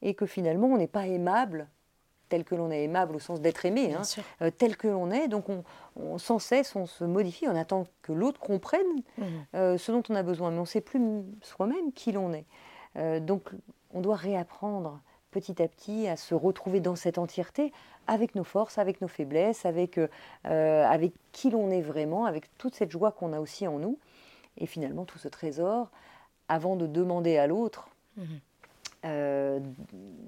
et 0.00 0.14
que 0.14 0.26
finalement, 0.26 0.66
on 0.66 0.76
n'est 0.76 0.88
pas 0.88 1.06
aimable 1.06 1.68
tel 2.32 2.44
que 2.44 2.54
l'on 2.54 2.70
est 2.70 2.84
aimable 2.84 3.14
au 3.14 3.18
sens 3.18 3.42
d'être 3.42 3.66
aimé, 3.66 3.92
hein, 3.92 4.00
euh, 4.40 4.50
tel 4.50 4.78
que 4.78 4.88
l'on 4.88 5.10
est. 5.10 5.28
Donc 5.28 5.50
on, 5.50 6.16
sans 6.16 6.38
cesse, 6.38 6.74
on 6.74 6.86
se 6.86 7.04
modifie, 7.04 7.46
on 7.46 7.54
attend 7.54 7.86
que 8.00 8.12
l'autre 8.12 8.40
comprenne 8.40 8.80
mmh. 9.18 9.24
euh, 9.54 9.76
ce 9.76 9.92
dont 9.92 10.02
on 10.08 10.14
a 10.14 10.22
besoin, 10.22 10.50
mais 10.50 10.56
on 10.56 10.62
ne 10.62 10.66
sait 10.66 10.80
plus 10.80 10.98
soi-même 11.42 11.92
qui 11.92 12.10
l'on 12.10 12.32
est. 12.32 12.46
Euh, 12.96 13.20
donc 13.20 13.50
on 13.92 14.00
doit 14.00 14.16
réapprendre 14.16 15.02
petit 15.30 15.62
à 15.62 15.68
petit 15.68 16.08
à 16.08 16.16
se 16.16 16.34
retrouver 16.34 16.80
dans 16.80 16.96
cette 16.96 17.18
entièreté 17.18 17.70
avec 18.06 18.34
nos 18.34 18.44
forces, 18.44 18.78
avec 18.78 19.02
nos 19.02 19.08
faiblesses, 19.08 19.66
avec, 19.66 20.00
avec 20.44 21.12
qui 21.32 21.50
l'on 21.50 21.70
est 21.70 21.80
vraiment, 21.80 22.24
avec 22.26 22.54
toute 22.58 22.74
cette 22.74 22.90
joie 22.90 23.12
qu'on 23.12 23.32
a 23.32 23.40
aussi 23.40 23.66
en 23.68 23.78
nous. 23.78 23.98
Et 24.58 24.66
finalement, 24.66 25.04
tout 25.04 25.18
ce 25.18 25.28
trésor, 25.28 25.90
avant 26.48 26.76
de 26.76 26.86
demander 26.86 27.38
à 27.38 27.46
l'autre, 27.46 27.88
mmh. 28.16 28.24
Euh, 29.04 29.58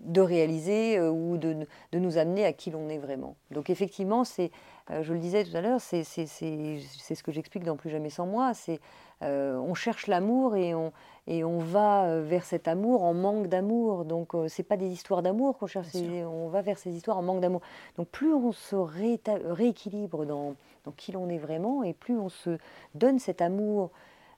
de 0.05 0.21
réaliser 0.21 0.99
euh, 0.99 1.09
ou 1.09 1.37
de, 1.37 1.67
de, 1.93 1.99
nous 2.01 2.19
amener 2.19 2.45
à 2.45 2.53
qui 2.53 2.73
l'on 2.73 2.89
est 2.89 2.99
vraiment. 2.99 3.37
Donc 3.53 3.71
effectivement, 3.71 4.25
c'est, 4.25 4.51
euh, 4.91 5.05
je 5.05 5.13
le 5.13 5.21
disais 5.21 5.45
tout 5.45 5.57
à 5.57 5.61
l'heure, 5.61 5.81
c'est, 5.81 6.03
c'est, 6.03 6.27
ce 6.27 7.23
que 7.23 7.31
j'explique 7.31 7.63
dans 7.63 7.77
Plus 7.77 7.91
jamais 7.91 8.11
sans 8.11 8.27
moi, 8.27 8.53
c'est 8.53 8.81
on 9.23 9.75
cherche 9.75 10.09
l'amour 10.09 10.57
et 10.57 10.75
on, 10.75 10.93
et 11.29 11.45
on 11.45 11.59
va 11.59 12.21
vers 12.21 12.45
cet 12.45 12.67
amour 12.69 13.05
en 13.05 13.15
manque 13.15 13.47
d'amour. 13.47 14.05
Donc 14.05 14.33
c'est 14.49 14.65
pas 14.65 14.77
des 14.77 14.89
histoires 14.89 15.23
d'amour 15.23 15.57
qu'on 15.57 15.69
cherche, 15.69 15.87
on 15.95 16.49
va 16.49 16.61
vers 16.61 16.77
ces 16.77 16.91
histoires 16.91 17.17
en 17.17 17.23
manque 17.23 17.41
d'amour. 17.41 17.63
Donc 17.97 18.09
plus 18.09 18.35
on 18.35 18.53
se 18.53 18.75
rééquilibre 18.75 20.27
dans, 20.27 20.57
dans 20.85 20.91
qui 20.91 21.13
l'on 21.13 21.29
est 21.31 21.39
vraiment 21.39 21.85
et 21.85 21.95
plus 21.95 22.19
on 22.19 22.29
se 22.29 22.59
donne 22.95 23.19
cet 23.19 23.41
amour, 23.41 23.93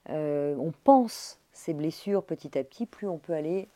on 0.07 0.71
pense 0.85 1.39
ces 1.51 1.73
blessures 1.73 2.23
petit 2.23 2.57
à 2.57 2.63
petit, 2.63 2.85
plus 2.85 3.07
on 3.07 3.17
peut 3.17 3.33
aller 3.33 3.67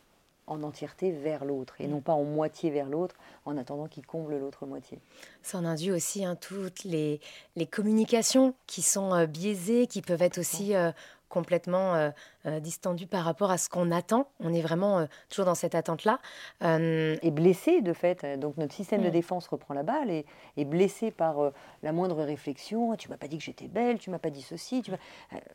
en 0.51 0.63
entièreté 0.63 1.11
vers 1.11 1.45
l'autre 1.45 1.75
et 1.79 1.87
non 1.87 2.01
pas 2.01 2.13
en 2.13 2.23
moitié 2.23 2.69
vers 2.69 2.89
l'autre 2.89 3.15
en 3.45 3.57
attendant 3.57 3.87
qu'il 3.87 4.05
comble 4.05 4.37
l'autre 4.37 4.65
moitié. 4.65 4.99
Ça 5.41 5.57
en 5.57 5.65
induit 5.65 5.91
aussi 5.91 6.25
hein, 6.25 6.35
toutes 6.35 6.83
les, 6.83 7.21
les, 7.55 7.65
communications 7.65 8.53
qui 8.67 8.81
sont 8.81 9.13
euh, 9.13 9.25
biaisées, 9.25 9.87
qui 9.87 10.01
peuvent 10.01 10.21
être 10.21 10.37
aussi 10.37 10.75
euh, 10.75 10.91
complètement 11.31 11.95
euh, 11.95 12.11
euh, 12.45 12.59
distendu 12.59 13.07
par 13.07 13.23
rapport 13.23 13.49
à 13.49 13.57
ce 13.57 13.69
qu'on 13.69 13.89
attend. 13.89 14.27
On 14.39 14.53
est 14.53 14.61
vraiment 14.61 14.99
euh, 14.99 15.05
toujours 15.29 15.45
dans 15.45 15.55
cette 15.55 15.73
attente-là. 15.73 16.19
Et 16.61 17.31
blessé, 17.31 17.81
de 17.81 17.93
fait. 17.93 18.39
Donc 18.39 18.57
notre 18.57 18.73
système 18.73 19.01
de 19.01 19.07
mm. 19.07 19.11
défense 19.11 19.47
reprend 19.47 19.73
la 19.73 19.81
balle 19.81 20.11
et 20.11 20.25
est 20.57 20.65
blessé 20.65 21.09
par 21.09 21.51
la 21.81 21.91
moindre 21.91 22.23
réflexion. 22.23 22.95
Tu 22.95 23.09
m'as 23.09 23.17
pas 23.17 23.27
dit 23.27 23.37
que 23.37 23.43
j'étais 23.43 23.67
belle, 23.67 23.97
tu 23.97 24.11
m'as 24.11 24.19
pas 24.19 24.29
dit 24.29 24.41
ceci. 24.41 24.81
Tu 24.83 24.91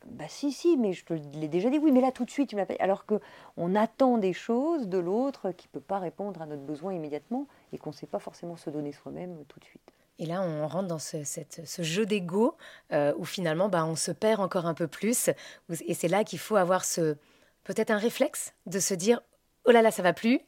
bah 0.06 0.24
si, 0.28 0.50
si, 0.50 0.76
mais 0.76 0.92
je 0.92 1.04
te 1.04 1.14
l'ai 1.34 1.48
déjà 1.48 1.70
dit. 1.70 1.78
Oui, 1.78 1.92
mais 1.92 2.00
là 2.00 2.10
tout 2.10 2.24
de 2.24 2.30
suite, 2.30 2.48
tu 2.48 2.56
m'as 2.56 2.66
pas... 2.66 2.74
Alors 2.80 3.04
qu'on 3.06 3.74
attend 3.74 4.18
des 4.18 4.32
choses 4.32 4.88
de 4.88 4.98
l'autre 4.98 5.52
qui 5.52 5.68
peut 5.68 5.80
pas 5.80 5.98
répondre 5.98 6.40
à 6.42 6.46
notre 6.46 6.62
besoin 6.62 6.94
immédiatement 6.94 7.46
et 7.72 7.78
qu'on 7.78 7.90
ne 7.90 7.94
sait 7.94 8.06
pas 8.06 8.18
forcément 8.18 8.56
se 8.56 8.70
donner 8.70 8.92
soi-même 8.92 9.44
tout 9.46 9.60
de 9.60 9.64
suite. 9.64 9.95
Et 10.18 10.26
là, 10.26 10.40
on 10.42 10.66
rentre 10.66 10.88
dans 10.88 10.98
ce, 10.98 11.18
jeu 11.80 12.06
d'ego 12.06 12.56
euh, 12.92 13.12
où 13.18 13.24
finalement, 13.24 13.68
bah, 13.68 13.84
on 13.84 13.96
se 13.96 14.10
perd 14.10 14.40
encore 14.40 14.66
un 14.66 14.74
peu 14.74 14.88
plus. 14.88 15.30
Et 15.86 15.94
c'est 15.94 16.08
là 16.08 16.24
qu'il 16.24 16.38
faut 16.38 16.56
avoir 16.56 16.84
ce 16.84 17.16
peut-être 17.64 17.90
un 17.90 17.98
réflexe 17.98 18.54
de 18.66 18.78
se 18.78 18.94
dire 18.94 19.20
oh 19.64 19.72
là 19.72 19.82
là, 19.82 19.90
ça 19.90 20.02
va 20.02 20.12
plus. 20.12 20.40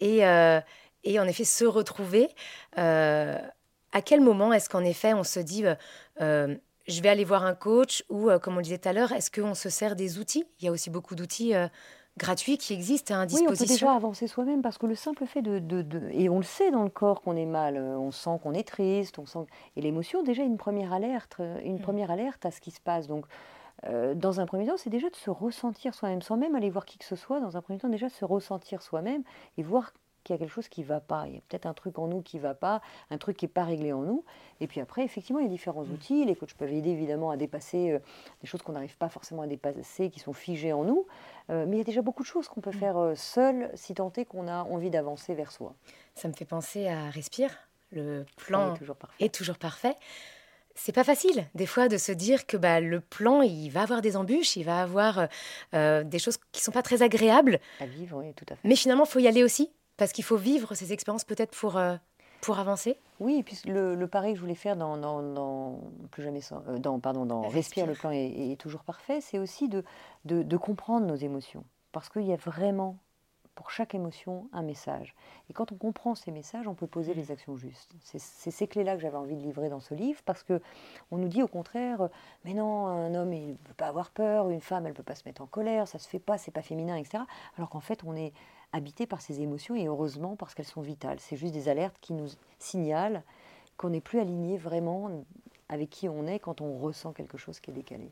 Et, 0.00 0.26
euh, 0.26 0.60
en 1.06 1.26
effet, 1.26 1.44
se 1.44 1.64
retrouver. 1.64 2.28
Euh, 2.78 3.38
à 3.92 4.02
quel 4.02 4.20
moment 4.20 4.52
est-ce 4.52 4.68
qu'en 4.68 4.84
effet, 4.84 5.14
on 5.14 5.24
se 5.24 5.40
dit 5.40 5.64
je 6.86 7.00
vais 7.00 7.08
aller 7.08 7.24
voir 7.24 7.44
un 7.44 7.54
coach 7.54 8.04
ou, 8.10 8.28
comme 8.42 8.54
on 8.54 8.58
le 8.58 8.64
disait 8.64 8.78
tout 8.78 8.88
à 8.88 8.92
l'heure, 8.92 9.12
est-ce 9.12 9.30
qu'on 9.30 9.54
se 9.54 9.70
sert 9.70 9.96
des 9.96 10.18
outils? 10.18 10.44
Il 10.60 10.66
y 10.66 10.68
a 10.68 10.72
aussi 10.72 10.90
beaucoup 10.90 11.14
d'outils 11.14 11.54
gratuit 12.16 12.58
qui 12.58 12.72
existe 12.72 13.10
à 13.10 13.26
disposition. 13.26 13.50
Oui, 13.50 13.56
on 13.56 13.58
peut 13.58 13.72
déjà 13.72 13.92
avancer 13.92 14.26
soi-même 14.26 14.62
parce 14.62 14.78
que 14.78 14.86
le 14.86 14.94
simple 14.94 15.26
fait 15.26 15.42
de, 15.42 15.58
de, 15.58 16.08
Et 16.12 16.28
on 16.28 16.38
le 16.38 16.44
sait 16.44 16.70
dans 16.70 16.82
le 16.82 16.90
corps 16.90 17.22
qu'on 17.22 17.36
est 17.36 17.46
mal, 17.46 17.76
euh, 17.76 17.98
on 17.98 18.10
sent 18.10 18.38
qu'on 18.42 18.54
est 18.54 18.66
triste, 18.66 19.18
on 19.18 19.26
sent... 19.26 19.46
Et 19.76 19.80
l'émotion, 19.80 20.22
déjà, 20.22 20.42
une 20.42 20.56
première 20.56 20.92
alerte, 20.92 21.36
euh, 21.40 21.58
une 21.64 21.76
mm. 21.76 21.82
première 21.82 22.10
alerte 22.10 22.46
à 22.46 22.50
ce 22.50 22.60
qui 22.60 22.70
se 22.70 22.80
passe. 22.80 23.06
Donc, 23.06 23.26
euh, 23.86 24.14
dans 24.14 24.40
un 24.40 24.46
premier 24.46 24.66
temps, 24.66 24.76
c'est 24.76 24.90
déjà 24.90 25.10
de 25.10 25.16
se 25.16 25.30
ressentir 25.30 25.94
soi-même, 25.94 26.22
sans 26.22 26.36
même 26.36 26.54
aller 26.54 26.70
voir 26.70 26.84
qui 26.84 26.98
que 26.98 27.04
ce 27.04 27.16
soit. 27.16 27.40
Dans 27.40 27.56
un 27.56 27.62
premier 27.62 27.78
temps, 27.78 27.88
déjà 27.88 28.08
se 28.08 28.24
ressentir 28.24 28.82
soi-même 28.82 29.22
et 29.58 29.62
voir 29.62 29.92
qu'il 30.24 30.34
y 30.34 30.36
a 30.36 30.38
quelque 30.38 30.52
chose 30.52 30.68
qui 30.68 30.80
ne 30.80 30.86
va 30.86 31.00
pas. 31.00 31.26
Il 31.28 31.34
y 31.34 31.38
a 31.38 31.40
peut-être 31.48 31.66
un 31.66 31.74
truc 31.74 31.98
en 31.98 32.08
nous 32.08 32.22
qui 32.22 32.38
ne 32.38 32.42
va 32.42 32.54
pas, 32.54 32.80
un 33.10 33.18
truc 33.18 33.36
qui 33.36 33.44
n'est 33.44 33.52
pas 33.52 33.64
réglé 33.64 33.92
en 33.92 34.02
nous. 34.02 34.24
Et 34.60 34.66
puis 34.66 34.80
après, 34.80 35.04
effectivement, 35.04 35.40
il 35.40 35.44
y 35.44 35.48
a 35.48 35.50
différents 35.50 35.84
mm. 35.84 35.92
outils. 35.92 36.24
Les 36.24 36.34
coachs 36.34 36.54
peuvent 36.54 36.72
aider 36.72 36.90
évidemment 36.90 37.30
à 37.30 37.36
dépasser 37.36 37.92
euh, 37.92 37.98
des 38.40 38.46
choses 38.46 38.62
qu'on 38.62 38.72
n'arrive 38.72 38.96
pas 38.96 39.08
forcément 39.08 39.42
à 39.42 39.46
dépasser, 39.46 40.10
qui 40.10 40.20
sont 40.20 40.32
figées 40.32 40.72
en 40.72 40.84
nous. 40.84 41.06
Euh, 41.50 41.66
mais 41.68 41.76
il 41.76 41.78
y 41.78 41.82
a 41.82 41.84
déjà 41.84 42.02
beaucoup 42.02 42.22
de 42.22 42.28
choses 42.28 42.48
qu'on 42.48 42.60
peut 42.60 42.70
mm. 42.70 42.80
faire 42.80 42.96
euh, 42.98 43.14
seul, 43.14 43.70
si 43.74 43.94
tant 43.94 44.12
est 44.16 44.24
qu'on 44.24 44.48
a 44.48 44.62
envie 44.64 44.90
d'avancer 44.90 45.34
vers 45.34 45.52
soi. 45.52 45.74
Ça 46.14 46.28
me 46.28 46.32
fait 46.32 46.44
penser 46.44 46.88
à 46.88 47.10
Respire. 47.10 47.50
Le 47.92 48.24
plan 48.36 48.74
est 49.20 49.32
toujours 49.32 49.56
parfait. 49.56 49.94
c'est 50.74 50.92
pas 50.92 51.04
facile 51.04 51.46
des 51.54 51.66
fois 51.66 51.86
de 51.86 51.96
se 51.96 52.10
dire 52.10 52.44
que 52.44 52.56
bah, 52.56 52.80
le 52.80 53.00
plan 53.00 53.40
il 53.42 53.68
va 53.68 53.82
avoir 53.82 54.02
des 54.02 54.16
embûches, 54.16 54.56
il 54.56 54.64
va 54.64 54.82
avoir 54.82 55.28
des 55.72 56.18
choses 56.18 56.38
qui 56.50 56.60
sont 56.60 56.72
pas 56.72 56.82
très 56.82 57.02
agréables. 57.02 57.60
À 57.78 57.86
vivre, 57.86 58.18
oui, 58.18 58.32
tout 58.34 58.46
à 58.48 58.56
fait. 58.56 58.66
Mais 58.66 58.74
finalement, 58.74 59.04
il 59.04 59.10
faut 59.10 59.20
y 59.20 59.28
aller 59.28 59.44
aussi 59.44 59.70
parce 59.96 60.12
qu'il 60.12 60.24
faut 60.24 60.36
vivre 60.36 60.74
ces 60.74 60.92
expériences 60.92 61.24
peut-être 61.24 61.56
pour, 61.56 61.76
euh, 61.76 61.96
pour 62.40 62.58
avancer 62.58 62.98
Oui, 63.20 63.38
et 63.38 63.42
puis 63.42 63.58
le, 63.66 63.94
le, 63.94 64.06
pari 64.06 64.32
que 64.32 64.36
je 64.36 64.40
voulais 64.40 64.54
faire 64.54 64.76
dans, 64.76 64.96
dans, 64.96 65.80
plus 66.10 66.22
jamais 66.22 66.40
euh, 66.52 66.78
dans, 66.78 66.98
pardon, 67.00 67.24
dans 67.24 67.48
Respire, 67.48 67.86
le 67.86 67.94
plan 67.94 68.10
est, 68.12 68.60
toujours 68.60 68.84
parfait, 68.84 69.20
c'est 69.20 69.38
aussi 69.38 69.68
de, 69.68 69.84
de, 70.24 70.42
de, 70.42 70.56
comprendre 70.56 71.06
nos 71.06 71.16
émotions. 71.16 71.64
Parce 71.92 72.08
qu'il 72.08 72.22
y 72.22 72.32
a 72.32 72.36
vraiment, 72.36 72.98
pour 73.54 73.70
chaque 73.70 73.94
émotion, 73.94 74.48
un 74.52 74.62
message. 74.62 75.14
Et 75.48 75.52
quand 75.52 75.70
on 75.70 75.76
comprend 75.76 76.14
ces 76.16 76.32
messages, 76.32 76.66
on 76.66 76.74
peut 76.74 76.88
poser 76.88 77.14
les 77.14 77.30
actions 77.30 77.56
justes. 77.56 77.92
C'est 78.02 78.18
ces 78.50 78.66
clés-là 78.66 78.96
que 78.96 79.00
j'avais 79.00 79.16
envie 79.16 79.36
de 79.36 79.42
livrer 79.42 79.68
dans 79.68 79.80
ce 79.80 79.94
livre, 79.94 80.20
parce 80.24 80.42
que 80.42 80.60
on 81.10 81.18
nous 81.18 81.28
dit 81.28 81.42
au 81.42 81.48
contraire, 81.48 82.08
mais 82.44 82.52
non, 82.52 82.86
un 82.86 83.14
homme, 83.14 83.32
il 83.32 83.50
ne 83.50 83.54
peut 83.54 83.74
pas 83.74 83.86
avoir 83.86 84.10
peur, 84.10 84.50
une 84.50 84.60
femme, 84.60 84.86
elle 84.86 84.92
ne 84.92 84.96
peut 84.96 85.04
pas 85.04 85.14
se 85.14 85.22
mettre 85.24 85.40
en 85.40 85.46
colère, 85.46 85.86
ça 85.86 86.00
se 86.00 86.08
fait 86.08 86.18
pas, 86.18 86.36
c'est 86.36 86.50
pas 86.50 86.62
féminin, 86.62 86.96
etc. 86.96 87.22
Alors 87.56 87.70
qu'en 87.70 87.80
fait, 87.80 88.02
on 88.04 88.16
est 88.16 88.32
habité 88.74 89.06
par 89.06 89.20
ces 89.20 89.40
émotions 89.40 89.76
et 89.76 89.86
heureusement 89.86 90.34
parce 90.36 90.54
qu'elles 90.54 90.66
sont 90.66 90.82
vitales. 90.82 91.18
C'est 91.20 91.36
juste 91.36 91.54
des 91.54 91.68
alertes 91.68 91.96
qui 92.00 92.12
nous 92.12 92.28
signalent 92.58 93.22
qu'on 93.76 93.90
n'est 93.90 94.00
plus 94.00 94.18
aligné 94.20 94.58
vraiment 94.58 95.24
avec 95.68 95.90
qui 95.90 96.08
on 96.08 96.26
est 96.26 96.40
quand 96.40 96.60
on 96.60 96.76
ressent 96.78 97.12
quelque 97.12 97.38
chose 97.38 97.60
qui 97.60 97.70
est 97.70 97.74
décalé. 97.74 98.10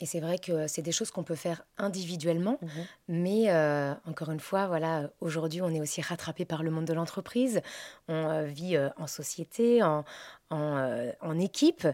Et 0.00 0.06
c'est 0.06 0.20
vrai 0.20 0.38
que 0.38 0.66
c'est 0.66 0.82
des 0.82 0.92
choses 0.92 1.10
qu'on 1.10 1.22
peut 1.22 1.36
faire 1.36 1.64
individuellement, 1.78 2.58
mhm. 2.60 2.68
mais 3.08 3.44
euh, 3.48 3.94
encore 4.06 4.30
une 4.30 4.40
fois, 4.40 4.66
voilà, 4.66 5.08
aujourd'hui, 5.20 5.62
on 5.62 5.70
est 5.70 5.80
aussi 5.80 6.02
rattrapé 6.02 6.44
par 6.44 6.62
le 6.62 6.70
monde 6.70 6.84
de 6.84 6.92
l'entreprise. 6.92 7.62
On 8.08 8.28
euh, 8.28 8.44
vit 8.44 8.76
euh, 8.76 8.90
en 8.98 9.06
société, 9.06 9.82
en, 9.82 10.04
en, 10.50 11.10
en 11.20 11.38
équipe. 11.38 11.86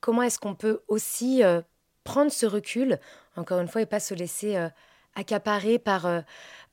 comment 0.00 0.22
est-ce 0.22 0.38
qu'on 0.38 0.54
peut 0.54 0.80
aussi 0.88 1.42
prendre 2.02 2.32
ce 2.32 2.46
recul, 2.46 2.98
encore 3.36 3.60
une 3.60 3.68
fois, 3.68 3.82
et 3.82 3.86
pas 3.86 4.00
se 4.00 4.14
laisser 4.14 4.56
accaparé 5.14 5.78
par 5.78 6.06
euh, 6.06 6.20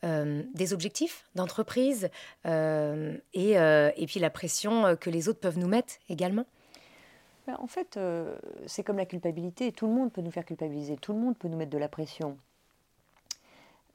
euh, 0.04 0.44
des 0.54 0.74
objectifs 0.74 1.26
d'entreprise 1.36 2.10
euh, 2.46 3.18
et, 3.34 3.54
et, 3.54 4.06
puis 4.08 4.20
la 4.20 4.30
pression 4.30 4.96
que 4.96 5.10
les 5.10 5.28
autres 5.28 5.40
peuvent 5.40 5.60
nous 5.60 5.68
mettre 5.68 5.96
également 6.08 6.46
ben, 7.48 7.58
En 7.60 7.68
fait, 7.68 8.00
c'est 8.66 8.84
comme 8.84 8.98
la 8.98 9.06
culpabilité. 9.06 9.72
Tout 9.72 9.88
le 9.88 9.94
monde 9.94 10.12
peut 10.12 10.22
nous 10.22 10.32
faire 10.32 10.46
culpabiliser, 10.46 10.98
tout 10.98 11.14
le 11.14 11.20
monde 11.20 11.38
peut 11.38 11.48
nous 11.48 11.58
mettre 11.58 11.72
de 11.72 11.78
la 11.78 11.90
pression. 11.90 12.38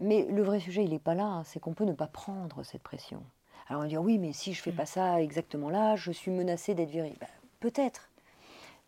Mais 0.00 0.26
le 0.28 0.42
vrai 0.42 0.60
sujet, 0.60 0.84
il 0.84 0.90
n'est 0.90 0.98
pas 0.98 1.14
là, 1.14 1.42
c'est 1.44 1.60
qu'on 1.60 1.72
peut 1.72 1.84
ne 1.84 1.92
pas 1.92 2.08
prendre 2.08 2.64
cette 2.64 2.82
pression. 2.82 3.22
Alors 3.68 3.80
on 3.80 3.84
va 3.84 3.88
dire 3.88 4.02
oui, 4.02 4.18
mais 4.18 4.32
si 4.32 4.52
je 4.52 4.60
fais 4.60 4.72
mm. 4.72 4.76
pas 4.76 4.86
ça 4.86 5.22
exactement 5.22 5.70
là, 5.70 5.96
je 5.96 6.10
suis 6.10 6.30
menacée 6.30 6.74
d'être 6.74 6.90
virée. 6.90 7.14
Ben, 7.20 7.28
peut-être, 7.60 8.10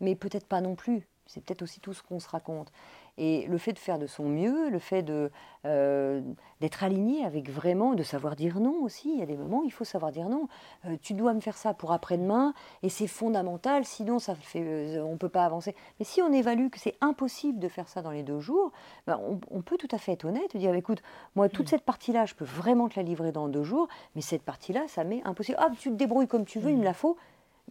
mais 0.01 0.15
peut-être 0.15 0.45
pas 0.45 0.61
non 0.61 0.75
plus. 0.75 1.07
C'est 1.25 1.43
peut-être 1.43 1.61
aussi 1.61 1.79
tout 1.79 1.93
ce 1.93 2.03
qu'on 2.03 2.19
se 2.19 2.29
raconte. 2.29 2.71
Et 3.17 3.47
le 3.47 3.57
fait 3.57 3.73
de 3.73 3.79
faire 3.79 3.97
de 3.97 4.07
son 4.07 4.25
mieux, 4.25 4.69
le 4.69 4.79
fait 4.79 5.01
de, 5.01 5.31
euh, 5.65 6.21
d'être 6.61 6.83
aligné 6.83 7.25
avec 7.25 7.49
vraiment, 7.49 7.93
de 7.93 8.03
savoir 8.03 8.35
dire 8.35 8.59
non 8.59 8.75
aussi, 8.83 9.11
il 9.11 9.19
y 9.19 9.23
a 9.23 9.25
des 9.25 9.35
moments 9.35 9.61
où 9.61 9.65
il 9.65 9.71
faut 9.71 9.83
savoir 9.83 10.11
dire 10.11 10.29
non. 10.29 10.47
Euh, 10.85 10.97
tu 11.01 11.13
dois 11.13 11.33
me 11.33 11.39
faire 11.39 11.57
ça 11.57 11.73
pour 11.73 11.91
après-demain, 11.91 12.53
et 12.83 12.89
c'est 12.89 13.07
fondamental, 13.07 13.85
sinon 13.85 14.19
ça 14.19 14.35
fait, 14.35 14.63
euh, 14.63 15.03
on 15.03 15.13
ne 15.13 15.17
peut 15.17 15.29
pas 15.29 15.45
avancer. 15.45 15.75
Mais 15.99 16.05
si 16.05 16.21
on 16.21 16.31
évalue 16.31 16.69
que 16.69 16.79
c'est 16.79 16.95
impossible 17.01 17.59
de 17.59 17.67
faire 17.67 17.87
ça 17.89 18.01
dans 18.01 18.11
les 18.11 18.23
deux 18.23 18.39
jours, 18.39 18.71
ben 19.07 19.19
on, 19.49 19.61
peut 19.61 19.77
tout 19.77 19.89
à 19.91 19.97
fait 19.97 20.13
être 20.13 20.25
honnête 20.25 20.53
et 20.53 20.59
dire, 20.59 20.73
écoute, 20.75 21.01
moi 21.35 21.49
toute 21.49 21.65
mm. 21.65 21.69
cette 21.69 21.83
partie-là, 21.83 22.25
je 22.25 22.35
peux 22.35 22.45
vraiment 22.45 22.87
te 22.87 22.97
la 22.97 23.03
livrer 23.03 23.31
dans 23.31 23.47
deux 23.47 23.63
jours, 23.63 23.87
mais 24.15 24.21
cette 24.21 24.43
partie-là, 24.43 24.83
ça 24.87 25.03
m'est 25.03 25.23
impossible. 25.25 25.57
Ah, 25.59 25.69
tu 25.79 25.89
te 25.89 25.95
débrouilles 25.95 26.27
comme 26.27 26.45
tu 26.45 26.59
veux, 26.59 26.71
il 26.71 26.77
me 26.77 26.83
la 26.83 26.93
faut. 26.93 27.17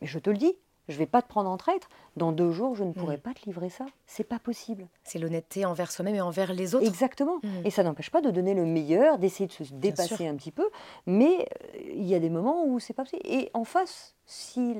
Mais 0.00 0.06
je 0.06 0.18
te 0.18 0.28
le 0.28 0.36
dis, 0.36 0.54
je 0.88 0.94
ne 0.94 0.98
vais 0.98 1.06
pas 1.06 1.22
te 1.22 1.28
prendre 1.28 1.50
en 1.50 1.56
traître. 1.56 1.88
Dans 2.16 2.32
deux 2.32 2.52
jours, 2.52 2.74
je 2.76 2.84
ne 2.84 2.92
pourrai 2.92 3.16
mm. 3.16 3.20
pas 3.20 3.34
te 3.34 3.44
livrer 3.44 3.70
ça. 3.70 3.86
C'est 4.06 4.24
pas 4.24 4.38
possible. 4.38 4.86
C'est 5.02 5.18
l'honnêteté 5.18 5.64
envers 5.64 5.90
soi-même 5.90 6.14
et 6.14 6.20
envers 6.20 6.52
les 6.52 6.74
autres. 6.74 6.86
Exactement. 6.86 7.38
Mm. 7.42 7.66
Et 7.66 7.70
ça 7.70 7.82
n'empêche 7.82 8.10
pas 8.10 8.20
de 8.20 8.30
donner 8.30 8.54
le 8.54 8.64
meilleur, 8.64 9.18
d'essayer 9.18 9.46
de 9.46 9.52
se 9.52 9.64
dépasser 9.72 10.28
un 10.28 10.36
petit 10.36 10.52
peu. 10.52 10.68
Mais 11.06 11.48
euh, 11.74 11.78
il 11.94 12.06
y 12.06 12.14
a 12.14 12.20
des 12.20 12.30
moments 12.30 12.64
où 12.64 12.78
c'est 12.78 12.94
pas 12.94 13.02
possible. 13.02 13.22
Et 13.24 13.50
en 13.52 13.64
face, 13.64 14.14
si 14.26 14.76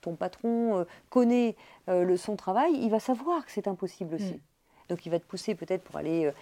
ton 0.00 0.16
patron 0.16 0.80
euh, 0.80 0.84
connaît 1.08 1.56
euh, 1.88 2.04
le, 2.04 2.16
son 2.16 2.36
travail, 2.36 2.72
il 2.74 2.90
va 2.90 3.00
savoir 3.00 3.44
que 3.46 3.50
c'est 3.50 3.68
impossible 3.68 4.14
aussi. 4.16 4.34
Mm. 4.34 4.40
Donc 4.90 5.04
il 5.04 5.10
va 5.10 5.18
te 5.18 5.26
pousser 5.26 5.54
peut-être 5.54 5.82
pour 5.82 5.96
aller 5.96 6.32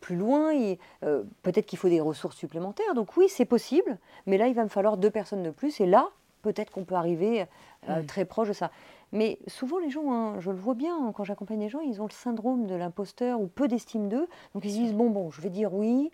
plus 0.00 0.16
loin. 0.16 0.52
peut-être 1.00 1.64
qu'il 1.64 1.78
faut 1.78 1.88
des 1.88 2.02
ressources 2.02 2.36
supplémentaires. 2.36 2.94
Donc 2.94 3.16
oui, 3.16 3.26
c'est 3.30 3.46
possible. 3.46 3.96
Mais 4.26 4.36
là, 4.36 4.48
il 4.48 4.54
va 4.54 4.64
me 4.64 4.68
falloir 4.68 4.98
deux 4.98 5.10
personnes 5.10 5.42
de 5.42 5.48
plus. 5.48 5.80
Et 5.80 5.86
là, 5.86 6.10
peut-être 6.42 6.70
qu'on 6.70 6.84
peut 6.84 6.94
arriver 6.94 7.46
euh, 7.88 8.02
très 8.02 8.24
proche 8.24 8.48
de 8.48 8.52
ça. 8.52 8.70
Mais 9.12 9.38
souvent, 9.46 9.78
les 9.78 9.90
gens, 9.90 10.12
hein, 10.12 10.40
je 10.40 10.50
le 10.50 10.58
vois 10.58 10.74
bien, 10.74 10.96
hein, 10.96 11.12
quand 11.14 11.24
j'accompagne 11.24 11.60
les 11.60 11.68
gens, 11.68 11.80
ils 11.80 12.00
ont 12.02 12.06
le 12.06 12.12
syndrome 12.12 12.66
de 12.66 12.74
l'imposteur 12.74 13.40
ou 13.40 13.46
peu 13.46 13.68
d'estime 13.68 14.08
d'eux. 14.08 14.26
Donc 14.54 14.64
ils 14.64 14.72
se 14.72 14.76
disent, 14.76 14.94
bon, 14.94 15.10
bon, 15.10 15.30
je 15.30 15.40
vais 15.40 15.50
dire 15.50 15.72
oui. 15.72 16.10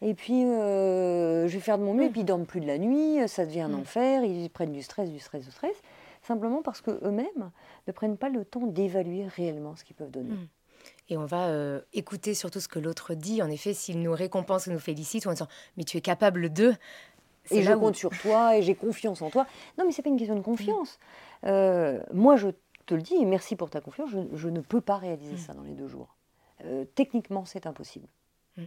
Et 0.00 0.14
puis, 0.14 0.44
euh, 0.44 1.48
je 1.48 1.54
vais 1.54 1.60
faire 1.60 1.78
de 1.78 1.82
mon 1.82 1.94
mieux. 1.94 2.04
Et 2.04 2.10
puis, 2.10 2.20
ils 2.20 2.24
dorment 2.24 2.46
plus 2.46 2.60
de 2.60 2.66
la 2.66 2.78
nuit. 2.78 3.26
Ça 3.28 3.46
devient 3.46 3.62
un 3.62 3.74
enfer. 3.74 4.24
Ils 4.24 4.48
prennent 4.50 4.72
du 4.72 4.82
stress, 4.82 5.10
du 5.10 5.18
stress, 5.18 5.44
du 5.44 5.50
stress. 5.50 5.74
Simplement 6.22 6.62
parce 6.62 6.80
qu'eux-mêmes 6.80 7.50
ne 7.86 7.92
prennent 7.92 8.16
pas 8.16 8.28
le 8.28 8.44
temps 8.44 8.66
d'évaluer 8.66 9.26
réellement 9.26 9.74
ce 9.74 9.84
qu'ils 9.84 9.96
peuvent 9.96 10.10
donner. 10.10 10.34
Mm. 10.34 10.48
Et 11.10 11.16
on 11.16 11.24
va 11.24 11.48
euh, 11.48 11.80
écouter 11.94 12.34
surtout 12.34 12.60
ce 12.60 12.68
que 12.68 12.78
l'autre 12.78 13.14
dit. 13.14 13.42
En 13.42 13.48
effet, 13.48 13.72
s'il 13.72 14.00
nous 14.00 14.12
récompense 14.12 14.66
ou 14.66 14.72
nous 14.72 14.78
félicite, 14.78 15.26
on 15.26 15.30
disant 15.30 15.48
Mais 15.76 15.84
tu 15.84 15.96
es 15.96 16.00
capable 16.00 16.52
de 16.52 16.74
et 17.50 17.62
je 17.62 17.72
compte 17.72 17.96
sur 17.96 18.10
toi 18.10 18.56
et 18.56 18.62
j'ai 18.62 18.74
confiance 18.74 19.22
en 19.22 19.30
toi. 19.30 19.46
Non, 19.78 19.84
mais 19.84 19.92
c'est 19.92 20.02
pas 20.02 20.10
une 20.10 20.16
question 20.16 20.36
de 20.36 20.42
confiance. 20.42 20.98
Euh, 21.44 22.00
moi, 22.12 22.36
je 22.36 22.48
te 22.86 22.94
le 22.94 23.02
dis, 23.02 23.14
et 23.14 23.24
merci 23.24 23.56
pour 23.56 23.70
ta 23.70 23.80
confiance, 23.80 24.10
je, 24.32 24.48
ne 24.48 24.60
peux 24.60 24.80
pas 24.80 24.96
réaliser 24.96 25.34
mm. 25.34 25.38
ça 25.38 25.54
dans 25.54 25.62
les 25.62 25.74
deux 25.74 25.88
jours. 25.88 26.16
Euh, 26.64 26.84
techniquement, 26.94 27.44
c'est 27.44 27.66
impossible. 27.66 28.08
Mm. 28.56 28.64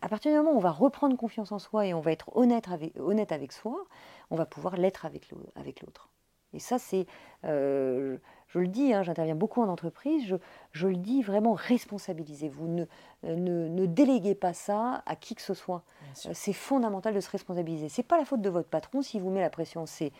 À 0.00 0.08
partir 0.08 0.32
du 0.32 0.36
moment 0.38 0.52
où 0.52 0.56
on 0.56 0.60
va 0.60 0.72
reprendre 0.72 1.16
confiance 1.16 1.52
en 1.52 1.58
soi 1.58 1.86
et 1.86 1.94
on 1.94 2.00
va 2.00 2.12
être 2.12 2.36
honnête 2.36 2.68
avec, 2.68 2.98
honnête 2.98 3.32
avec 3.32 3.52
soi, 3.52 3.84
on 4.30 4.36
va 4.36 4.46
pouvoir 4.46 4.76
l'être 4.76 5.06
avec 5.06 5.30
l'autre. 5.30 6.10
Et 6.54 6.60
ça, 6.60 6.78
c'est, 6.78 7.06
euh, 7.44 8.16
je 8.54 8.60
le 8.60 8.68
dis, 8.68 8.94
hein, 8.94 9.02
j'interviens 9.02 9.34
beaucoup 9.34 9.60
en 9.62 9.68
entreprise, 9.68 10.38
je, 10.72 10.86
le 10.86 10.94
dis 10.94 11.22
vraiment, 11.22 11.54
responsabilisez-vous. 11.54 12.68
Ne, 12.68 12.86
ne, 13.24 13.86
déléguez 13.86 14.36
pas 14.36 14.52
ça 14.52 15.02
à 15.06 15.16
qui 15.16 15.34
que 15.34 15.42
ce 15.42 15.54
soit. 15.54 15.82
C'est 16.14 16.52
fondamental 16.52 17.14
de 17.14 17.20
se 17.20 17.30
responsabiliser. 17.30 17.88
Ce 17.88 18.00
n'est 18.00 18.06
pas 18.06 18.16
la 18.16 18.24
faute 18.24 18.42
de 18.42 18.48
votre 18.48 18.68
patron 18.68 19.02
s'il 19.02 19.22
vous 19.22 19.30
met 19.30 19.40
la 19.40 19.50
pression. 19.50 19.86
C'est, 19.86 20.12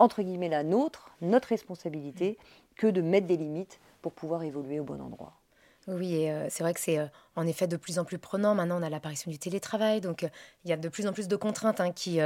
entre 0.00 0.22
guillemets, 0.22 0.48
la 0.48 0.64
nôtre, 0.64 1.10
notre 1.20 1.48
responsabilité, 1.48 2.36
que 2.74 2.88
de 2.88 3.00
mettre 3.00 3.28
des 3.28 3.36
limites 3.36 3.78
pour 4.02 4.10
pouvoir 4.10 4.42
évoluer 4.42 4.80
au 4.80 4.84
bon 4.84 5.00
endroit. 5.00 5.34
Oui, 5.86 6.16
et 6.16 6.32
euh, 6.32 6.48
c'est 6.50 6.64
vrai 6.64 6.74
que 6.74 6.80
c'est 6.80 6.98
euh, 6.98 7.06
en 7.36 7.46
effet 7.46 7.68
de 7.68 7.76
plus 7.76 8.00
en 8.00 8.04
plus 8.04 8.18
prenant. 8.18 8.56
Maintenant, 8.56 8.80
on 8.80 8.82
a 8.82 8.90
l'apparition 8.90 9.30
du 9.30 9.38
télétravail, 9.38 10.00
donc 10.00 10.24
euh, 10.24 10.28
il 10.64 10.70
y 10.70 10.72
a 10.72 10.76
de 10.76 10.88
plus 10.88 11.06
en 11.06 11.12
plus 11.12 11.28
de 11.28 11.36
contraintes 11.36 11.80
hein, 11.80 11.92
qui, 11.92 12.18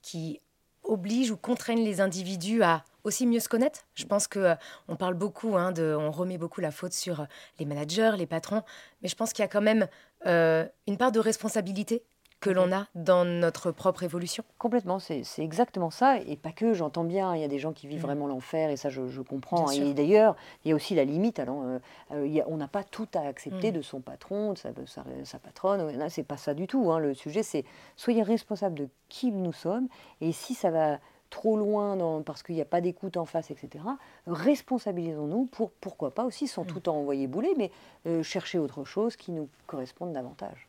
qui 0.00 0.40
obligent 0.84 1.32
ou 1.32 1.36
contraignent 1.36 1.84
les 1.84 2.00
individus 2.00 2.62
à 2.62 2.84
aussi 3.04 3.26
mieux 3.26 3.40
se 3.40 3.48
connaître. 3.48 3.80
Je 3.94 4.04
pense 4.04 4.28
que 4.28 4.54
on 4.88 4.96
parle 4.96 5.14
beaucoup, 5.14 5.56
hein, 5.56 5.72
de, 5.72 5.96
on 5.98 6.10
remet 6.10 6.38
beaucoup 6.38 6.60
la 6.60 6.70
faute 6.70 6.92
sur 6.92 7.26
les 7.58 7.64
managers, 7.64 8.12
les 8.16 8.26
patrons, 8.26 8.62
mais 9.02 9.08
je 9.08 9.16
pense 9.16 9.32
qu'il 9.32 9.42
y 9.42 9.46
a 9.46 9.48
quand 9.48 9.60
même 9.60 9.86
une 10.24 10.96
part 10.98 11.12
de 11.12 11.20
responsabilité 11.20 12.02
que 12.40 12.50
l'on 12.50 12.72
a 12.72 12.86
dans 12.94 13.24
notre 13.24 13.70
propre 13.70 14.02
évolution. 14.02 14.42
Complètement, 14.58 14.98
c'est 14.98 15.22
exactement 15.38 15.90
ça. 15.90 16.18
Et 16.18 16.36
pas 16.36 16.52
que, 16.52 16.72
j'entends 16.72 17.04
bien, 17.04 17.34
il 17.34 17.40
y 17.42 17.44
a 17.44 17.48
des 17.48 17.58
gens 17.58 17.72
qui 17.72 17.86
vivent 17.86 18.00
mm. 18.00 18.06
vraiment 18.06 18.26
l'enfer, 18.26 18.70
et 18.70 18.76
ça 18.76 18.88
je, 18.88 19.20
comprends. 19.20 19.70
Et 19.70 19.92
d'ailleurs, 19.92 20.36
il 20.64 20.70
y 20.70 20.72
a 20.72 20.74
aussi 20.74 20.94
la 20.94 21.04
limite. 21.04 21.38
Alors, 21.38 21.62
euh, 21.62 21.78
euh, 22.12 22.42
on 22.46 22.56
n'a 22.56 22.68
pas 22.68 22.82
tout 22.82 23.08
à 23.14 23.20
accepter 23.20 23.70
mm. 23.70 23.74
de 23.74 23.82
son 23.82 24.00
patron, 24.00 24.54
de 24.54 24.58
sa, 24.58 25.04
sa, 25.24 25.38
patronne. 25.38 25.96
Là, 25.96 26.08
c'est 26.08 26.22
pas 26.22 26.38
ça 26.38 26.54
du 26.54 26.66
tout. 26.66 26.90
Hein. 26.90 26.98
Le 26.98 27.14
sujet, 27.14 27.42
c'est 27.42 27.64
soyez 27.96 28.22
responsable 28.22 28.74
de 28.74 28.88
qui 29.08 29.30
nous 29.32 29.52
sommes. 29.52 29.88
Et 30.22 30.32
si 30.32 30.54
ça 30.54 30.70
va 30.70 30.98
trop 31.30 31.56
loin 31.56 31.96
dans, 31.96 32.22
parce 32.22 32.42
qu'il 32.42 32.56
n'y 32.56 32.60
a 32.60 32.66
pas 32.66 32.80
d'écoute 32.80 33.16
en 33.16 33.24
face, 33.24 33.50
etc., 33.50 33.84
responsabilisons-nous 34.26 35.46
pour, 35.46 35.70
pourquoi 35.70 36.10
pas 36.10 36.24
aussi, 36.24 36.48
sans 36.48 36.64
mm. 36.64 36.66
tout 36.66 36.88
en 36.88 36.96
envoyer 36.96 37.26
bouler, 37.26 37.54
mais 37.56 37.70
euh, 38.06 38.22
chercher 38.22 38.58
autre 38.58 38.84
chose 38.84 39.16
qui 39.16 39.30
nous 39.32 39.48
corresponde 39.66 40.12
davantage. 40.12 40.68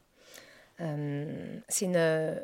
Euh, 0.80 1.60
c'est 1.68 1.86
une, 1.86 2.40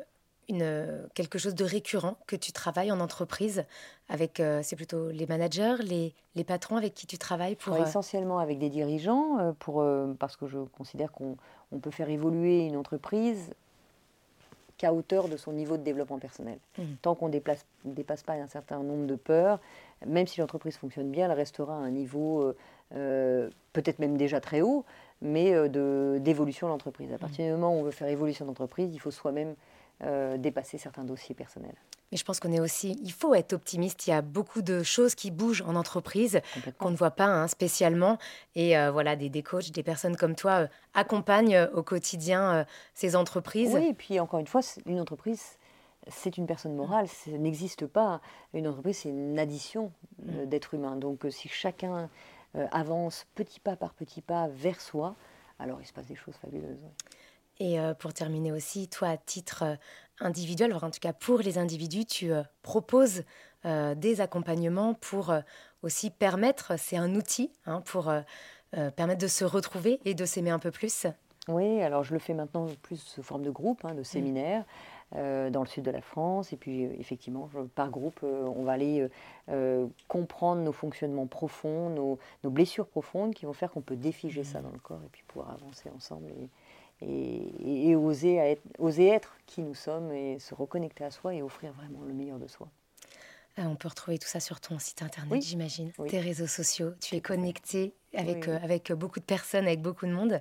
une, 0.48 1.08
quelque 1.14 1.38
chose 1.38 1.54
de 1.54 1.64
récurrent 1.64 2.16
que 2.26 2.36
tu 2.36 2.52
travailles 2.52 2.92
en 2.92 3.00
entreprise 3.00 3.64
avec, 4.08 4.40
euh, 4.40 4.60
c'est 4.62 4.76
plutôt 4.76 5.10
les 5.10 5.26
managers, 5.26 5.76
les, 5.80 6.14
les, 6.34 6.44
patrons 6.44 6.76
avec 6.76 6.94
qui 6.94 7.06
tu 7.06 7.18
travailles 7.18 7.56
pour... 7.56 7.76
Essentiellement 7.76 8.38
avec 8.38 8.58
des 8.58 8.68
dirigeants, 8.68 9.54
pour, 9.58 9.84
parce 10.18 10.36
que 10.36 10.46
je 10.46 10.58
considère 10.58 11.12
qu'on 11.12 11.36
on 11.72 11.78
peut 11.78 11.90
faire 11.90 12.10
évoluer 12.10 12.66
une 12.66 12.76
entreprise 12.76 13.54
qu'à 14.78 14.94
hauteur 14.94 15.28
de 15.28 15.36
son 15.36 15.52
niveau 15.52 15.76
de 15.76 15.82
développement 15.82 16.18
personnel. 16.18 16.58
Mmh. 16.78 16.82
Tant 17.02 17.14
qu'on 17.14 17.28
ne 17.28 17.38
dépasse 17.84 18.22
pas 18.22 18.32
un 18.32 18.46
certain 18.46 18.82
nombre 18.82 19.06
de 19.06 19.16
peurs, 19.16 19.60
même 20.06 20.26
si 20.26 20.40
l'entreprise 20.40 20.76
fonctionne 20.76 21.10
bien, 21.10 21.26
elle 21.26 21.36
restera 21.36 21.74
à 21.74 21.78
un 21.78 21.90
niveau 21.90 22.54
peut-être 23.72 23.98
même 23.98 24.16
déjà 24.16 24.40
très 24.40 24.60
haut, 24.60 24.84
mais 25.22 25.52
euh, 25.54 26.18
d'évolution 26.18 26.66
de 26.66 26.72
l'entreprise. 26.72 27.12
À 27.12 27.16
mmh. 27.16 27.18
partir 27.18 27.44
du 27.44 27.52
moment 27.52 27.74
où 27.74 27.80
on 27.80 27.82
veut 27.82 27.90
faire 27.90 28.08
évolution 28.08 28.44
d'entreprise, 28.44 28.92
il 28.92 28.98
faut 28.98 29.10
soi-même 29.10 29.54
euh, 30.04 30.36
dépasser 30.36 30.78
certains 30.78 31.04
dossiers 31.04 31.34
personnels. 31.34 31.74
Mais 32.10 32.16
je 32.16 32.24
pense 32.24 32.40
qu'on 32.40 32.52
est 32.52 32.60
aussi, 32.60 32.98
il 33.02 33.12
faut 33.12 33.34
être 33.34 33.52
optimiste. 33.52 34.06
Il 34.06 34.10
y 34.10 34.12
a 34.12 34.22
beaucoup 34.22 34.62
de 34.62 34.82
choses 34.82 35.14
qui 35.14 35.30
bougent 35.30 35.62
en 35.62 35.74
entreprise 35.74 36.40
qu'on 36.78 36.90
ne 36.90 36.96
voit 36.96 37.10
pas 37.10 37.26
hein, 37.26 37.48
spécialement. 37.48 38.18
Et 38.54 38.78
euh, 38.78 38.90
voilà, 38.90 39.14
des, 39.14 39.28
des, 39.28 39.42
coachs, 39.42 39.70
des 39.70 39.82
personnes 39.82 40.16
comme 40.16 40.34
toi 40.34 40.68
accompagnent 40.94 41.68
au 41.74 41.82
quotidien 41.82 42.64
ces 42.94 43.14
entreprises. 43.14 43.74
Oui, 43.74 43.88
et 43.88 43.94
puis 43.94 44.20
encore 44.20 44.40
une 44.40 44.46
fois, 44.46 44.62
une 44.86 45.00
entreprise, 45.00 45.58
c'est 46.06 46.38
une 46.38 46.46
personne 46.46 46.74
morale. 46.74 47.08
Ça 47.08 47.30
n'existe 47.32 47.86
pas. 47.86 48.22
Une 48.54 48.66
entreprise, 48.66 48.98
c'est 48.98 49.10
une 49.10 49.38
addition 49.38 49.92
mmh. 50.22 50.46
d'êtres 50.46 50.74
humains. 50.74 50.96
Donc 50.96 51.26
si 51.28 51.48
chacun 51.48 52.08
euh, 52.56 52.66
avance 52.72 53.26
petit 53.34 53.60
pas 53.60 53.76
par 53.76 53.92
petit 53.92 54.22
pas 54.22 54.48
vers 54.48 54.80
soi, 54.80 55.14
alors 55.58 55.80
il 55.82 55.86
se 55.86 55.92
passe 55.92 56.06
des 56.06 56.14
choses 56.16 56.34
fabuleuses. 56.36 56.82
Et 57.60 57.80
euh, 57.80 57.94
pour 57.94 58.12
terminer 58.12 58.52
aussi, 58.52 58.88
toi, 58.88 59.08
à 59.08 59.16
titre 59.16 59.64
euh, 59.64 59.76
individuel, 60.20 60.72
en 60.74 60.90
tout 60.90 61.00
cas 61.00 61.12
pour 61.12 61.40
les 61.40 61.58
individus, 61.58 62.04
tu 62.04 62.32
proposes 62.62 63.22
des 63.64 64.20
accompagnements 64.20 64.94
pour 64.94 65.32
aussi 65.82 66.10
permettre, 66.10 66.78
c'est 66.78 66.96
un 66.96 67.14
outil 67.14 67.52
hein, 67.66 67.82
pour 67.82 68.12
permettre 68.72 69.20
de 69.20 69.28
se 69.28 69.44
retrouver 69.44 70.00
et 70.04 70.14
de 70.14 70.24
s'aimer 70.24 70.50
un 70.50 70.58
peu 70.58 70.70
plus. 70.72 71.06
Oui, 71.46 71.80
alors 71.82 72.02
je 72.02 72.14
le 72.14 72.18
fais 72.18 72.34
maintenant 72.34 72.66
plus 72.82 72.96
sous 72.96 73.22
forme 73.22 73.42
de 73.42 73.50
groupe, 73.50 73.84
hein, 73.84 73.94
de 73.94 74.00
mmh. 74.00 74.04
séminaire. 74.04 74.64
Euh, 75.16 75.48
dans 75.48 75.60
le 75.60 75.66
sud 75.66 75.84
de 75.84 75.90
la 75.90 76.02
France. 76.02 76.52
Et 76.52 76.58
puis, 76.58 76.84
euh, 76.84 76.90
effectivement, 76.98 77.48
par 77.74 77.88
groupe, 77.88 78.20
euh, 78.24 78.46
on 78.54 78.64
va 78.64 78.72
aller 78.72 79.08
comprendre 80.06 80.60
nos 80.60 80.72
fonctionnements 80.72 81.26
profonds, 81.26 81.88
nos, 81.88 82.18
blessures 82.50 82.86
profondes 82.86 83.32
qui 83.32 83.46
vont 83.46 83.54
faire 83.54 83.70
qu'on 83.70 83.80
peut 83.80 83.96
défiger 83.96 84.44
ça 84.44 84.60
mmh. 84.60 84.62
dans 84.64 84.70
le 84.70 84.78
corps 84.78 85.00
et 85.02 85.08
puis 85.10 85.22
pouvoir 85.26 85.50
avancer 85.52 85.88
ensemble 85.96 86.28
et, 86.28 86.50
et, 87.00 87.94
oser, 87.96 88.36
être, 88.36 88.62
oser 88.78 89.08
être 89.08 89.36
qui 89.46 89.62
nous 89.62 89.74
sommes 89.74 90.12
et 90.12 90.38
se 90.38 90.54
reconnecter 90.54 91.04
à 91.04 91.10
soi 91.10 91.34
et 91.34 91.42
offrir 91.42 91.72
vraiment 91.72 92.00
le 92.06 92.12
meilleur 92.12 92.38
de 92.38 92.46
soi. 92.46 92.68
Ah, 93.60 93.66
on 93.66 93.74
peut 93.74 93.88
retrouver 93.88 94.18
tout 94.18 94.28
ça 94.28 94.38
sur 94.38 94.60
ton 94.60 94.78
site 94.78 95.02
internet, 95.02 95.42
j'imagine, 95.42 95.90
tes 96.08 96.20
réseaux 96.20 96.46
sociaux. 96.46 96.92
Tu 97.00 97.16
es 97.16 97.20
connecté 97.20 97.92
avec, 98.14 98.46
euh, 98.46 98.56
avec 98.62 98.92
beaucoup 98.92 99.18
de 99.18 99.24
personnes, 99.24 99.66
avec 99.66 99.82
beaucoup 99.82 100.06
de 100.06 100.12
monde. 100.12 100.40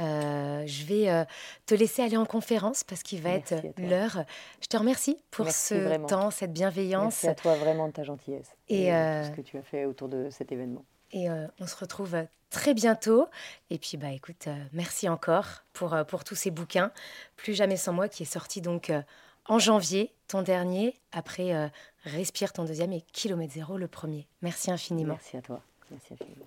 Euh, 0.00 0.66
je 0.66 0.84
vais 0.84 1.08
euh, 1.08 1.24
te 1.66 1.76
laisser 1.76 2.02
aller 2.02 2.16
en 2.16 2.26
conférence 2.26 2.82
parce 2.82 3.04
qu'il 3.04 3.22
va 3.22 3.30
être 3.30 3.54
l'heure. 3.78 4.24
Je 4.60 4.66
te 4.66 4.76
remercie 4.76 5.16
pour 5.30 5.48
ce 5.48 5.96
temps, 6.06 6.32
cette 6.32 6.52
bienveillance. 6.52 7.22
Merci 7.22 7.28
à 7.28 7.34
toi 7.36 7.54
vraiment 7.54 7.86
de 7.86 7.92
ta 7.92 8.02
gentillesse 8.02 8.50
et, 8.68 8.86
tout 8.86 9.28
ce 9.28 9.36
que 9.36 9.42
tu 9.42 9.58
as 9.58 9.62
fait 9.62 9.84
autour 9.84 10.08
de 10.08 10.28
cet 10.30 10.50
événement. 10.50 10.84
Et 11.12 11.28
on 11.30 11.66
se 11.68 11.76
retrouve 11.76 12.16
très 12.50 12.74
bientôt. 12.74 13.28
Et 13.70 13.78
puis, 13.78 13.96
bah, 13.96 14.10
écoute, 14.10 14.48
merci 14.72 15.08
encore 15.08 15.64
pour, 15.72 15.96
pour 16.08 16.24
tous 16.24 16.34
ces 16.34 16.50
bouquins. 16.50 16.90
Plus 17.36 17.54
jamais 17.54 17.76
sans 17.76 17.92
moi, 17.92 18.08
qui 18.08 18.22
est 18.22 18.26
sorti 18.26 18.60
donc 18.60 18.92
en 19.48 19.58
janvier, 19.58 20.12
ton 20.28 20.42
dernier, 20.42 20.94
après 21.12 21.54
euh, 21.54 21.68
Respire 22.04 22.52
ton 22.52 22.64
deuxième 22.64 22.92
et 22.92 23.00
Kilomètre 23.12 23.52
zéro 23.52 23.76
le 23.76 23.88
premier. 23.88 24.28
Merci 24.40 24.70
infiniment. 24.70 25.14
Merci 25.14 25.38
à 25.38 25.42
toi. 25.42 25.60
Merci 25.90 26.14
infiniment. 26.14 26.46